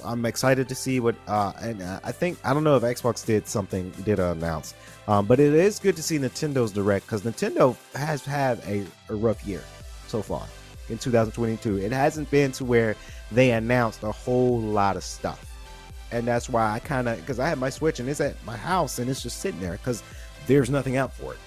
I'm 0.04 0.24
excited 0.24 0.68
to 0.68 0.74
see 0.74 0.98
what, 1.00 1.14
uh, 1.26 1.52
and 1.60 1.82
uh, 1.82 2.00
I 2.02 2.12
think 2.12 2.38
I 2.44 2.54
don't 2.54 2.64
know 2.64 2.76
if 2.76 2.82
Xbox 2.82 3.24
did 3.24 3.46
something, 3.46 3.90
did 4.04 4.18
announce, 4.18 4.74
um, 5.08 5.26
but 5.26 5.38
it 5.38 5.52
is 5.52 5.78
good 5.78 5.96
to 5.96 6.02
see 6.02 6.18
Nintendo's 6.18 6.72
direct 6.72 7.06
because 7.06 7.22
Nintendo 7.22 7.76
has 7.94 8.24
had 8.24 8.60
a, 8.66 8.86
a 9.10 9.14
rough 9.14 9.46
year 9.46 9.62
so 10.06 10.22
far 10.22 10.46
in 10.88 10.98
2022. 10.98 11.78
It 11.78 11.92
hasn't 11.92 12.30
been 12.30 12.52
to 12.52 12.64
where 12.64 12.96
they 13.30 13.50
announced 13.50 14.02
a 14.02 14.12
whole 14.12 14.60
lot 14.60 14.96
of 14.96 15.04
stuff. 15.04 15.50
And 16.12 16.26
that's 16.26 16.48
why 16.48 16.70
I 16.70 16.78
kind 16.78 17.08
of, 17.08 17.18
because 17.18 17.40
I 17.40 17.48
have 17.48 17.58
my 17.58 17.70
Switch 17.70 18.00
and 18.00 18.08
it's 18.08 18.20
at 18.20 18.42
my 18.44 18.56
house 18.56 18.98
and 18.98 19.10
it's 19.10 19.22
just 19.22 19.40
sitting 19.40 19.60
there 19.60 19.72
because 19.72 20.02
there's 20.46 20.70
nothing 20.70 20.96
out 20.96 21.12
for 21.12 21.32
it. 21.32 21.38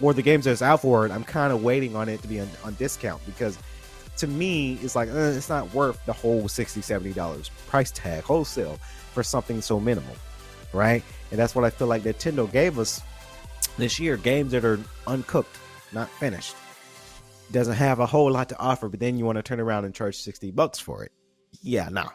Or 0.00 0.14
the 0.14 0.22
games 0.22 0.46
that's 0.46 0.62
out 0.62 0.82
for 0.82 1.04
it, 1.06 1.12
I'm 1.12 1.24
kind 1.24 1.52
of 1.52 1.62
waiting 1.62 1.94
on 1.94 2.08
it 2.08 2.22
to 2.22 2.28
be 2.28 2.40
on, 2.40 2.48
on 2.64 2.74
discount 2.74 3.24
because 3.26 3.58
to 4.18 4.26
me, 4.26 4.78
it's 4.82 4.96
like, 4.96 5.08
uh, 5.08 5.32
it's 5.34 5.48
not 5.48 5.72
worth 5.74 6.04
the 6.06 6.12
whole 6.12 6.42
$60, 6.42 7.14
$70 7.14 7.50
price 7.68 7.90
tag 7.90 8.24
wholesale 8.24 8.78
for 9.12 9.22
something 9.22 9.60
so 9.60 9.78
minimal. 9.78 10.14
Right. 10.72 11.02
And 11.30 11.38
that's 11.38 11.54
what 11.54 11.64
I 11.64 11.70
feel 11.70 11.88
like 11.88 12.02
Nintendo 12.02 12.50
gave 12.50 12.78
us 12.78 13.02
this 13.76 13.98
year 13.98 14.16
games 14.16 14.52
that 14.52 14.64
are 14.64 14.78
uncooked, 15.06 15.56
not 15.92 16.08
finished 16.08 16.54
doesn't 17.52 17.74
have 17.74 17.98
a 17.98 18.06
whole 18.06 18.30
lot 18.30 18.48
to 18.50 18.58
offer, 18.58 18.88
but 18.88 19.00
then 19.00 19.18
you 19.18 19.24
want 19.24 19.36
to 19.36 19.42
turn 19.42 19.60
around 19.60 19.84
and 19.84 19.94
charge 19.94 20.16
60 20.16 20.50
bucks 20.52 20.78
for 20.78 21.04
it. 21.04 21.12
Yeah, 21.62 21.88
nah. 21.88 22.08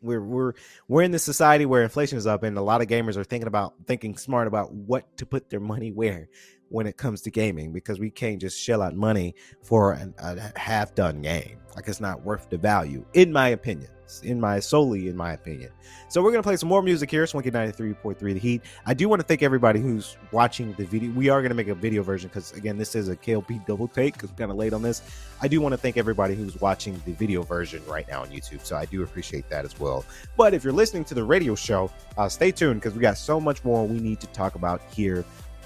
We're 0.00 0.20
we're 0.20 0.54
we're 0.88 1.02
in 1.02 1.12
this 1.12 1.22
society 1.22 1.64
where 1.64 1.84
inflation 1.84 2.18
is 2.18 2.26
up 2.26 2.42
and 2.42 2.58
a 2.58 2.62
lot 2.62 2.80
of 2.80 2.88
gamers 2.88 3.16
are 3.16 3.22
thinking 3.22 3.46
about 3.46 3.74
thinking 3.86 4.16
smart 4.16 4.48
about 4.48 4.72
what 4.72 5.16
to 5.18 5.26
put 5.26 5.48
their 5.48 5.60
money 5.60 5.92
where 5.92 6.28
when 6.72 6.86
it 6.86 6.96
comes 6.96 7.20
to 7.22 7.30
gaming 7.30 7.72
because 7.72 8.00
we 8.00 8.10
can't 8.10 8.40
just 8.40 8.58
shell 8.58 8.82
out 8.82 8.94
money 8.94 9.34
for 9.62 9.92
an, 9.92 10.14
a 10.18 10.58
half 10.58 10.94
done 10.94 11.22
game. 11.22 11.58
Like 11.76 11.88
it's 11.88 12.00
not 12.00 12.22
worth 12.22 12.50
the 12.50 12.58
value, 12.58 13.04
in 13.14 13.32
my 13.32 13.48
opinion 13.48 13.90
in 14.22 14.40
my 14.40 14.60
solely 14.60 15.08
in 15.08 15.16
my 15.16 15.32
opinion. 15.32 15.70
So 16.08 16.22
we're 16.22 16.30
gonna 16.30 16.42
play 16.42 16.56
some 16.56 16.68
more 16.68 16.82
music 16.82 17.10
here, 17.10 17.26
Swanky 17.26 17.50
93.3 17.50 18.18
The 18.18 18.38
Heat. 18.38 18.62
I 18.84 18.94
do 18.94 19.08
want 19.08 19.20
to 19.20 19.26
thank 19.26 19.42
everybody 19.42 19.80
who's 19.80 20.16
watching 20.30 20.72
the 20.74 20.84
video. 20.84 21.10
We 21.12 21.28
are 21.30 21.40
gonna 21.40 21.54
make 21.54 21.68
a 21.68 21.74
video 21.74 22.02
version 22.02 22.28
because 22.28 22.52
again, 22.52 22.76
this 22.76 22.94
is 22.94 23.08
a 23.08 23.16
KLP 23.16 23.66
double 23.66 23.88
take 23.88 24.14
because 24.14 24.30
we're 24.30 24.36
kind 24.36 24.50
of 24.50 24.56
late 24.56 24.72
on 24.72 24.82
this. 24.82 25.02
I 25.40 25.48
do 25.48 25.60
want 25.60 25.72
to 25.72 25.78
thank 25.78 25.96
everybody 25.96 26.34
who's 26.34 26.60
watching 26.60 27.00
the 27.04 27.12
video 27.12 27.42
version 27.42 27.82
right 27.86 28.06
now 28.08 28.22
on 28.22 28.28
YouTube. 28.28 28.64
So 28.64 28.76
I 28.76 28.84
do 28.84 29.02
appreciate 29.02 29.48
that 29.48 29.64
as 29.64 29.78
well. 29.80 30.04
But 30.36 30.54
if 30.54 30.62
you're 30.62 30.72
listening 30.72 31.04
to 31.06 31.14
the 31.14 31.24
radio 31.24 31.54
show, 31.54 31.90
uh, 32.16 32.28
stay 32.28 32.52
tuned 32.52 32.80
because 32.80 32.94
we 32.94 33.00
got 33.00 33.18
so 33.18 33.40
much 33.40 33.64
more 33.64 33.86
we 33.86 33.98
need 33.98 34.20
to 34.20 34.26
talk 34.28 34.54
about 34.54 34.82
here 34.92 35.24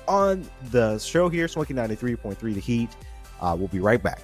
on 0.09 0.49
the 0.71 0.99
show 0.99 1.29
here, 1.29 1.49
Swanky 1.49 1.75
93.3 1.75 2.39
The 2.55 2.61
Heat. 2.61 2.91
Uh, 3.41 3.55
we'll 3.59 3.69
be 3.69 3.81
right 3.81 4.03
back. 4.03 4.21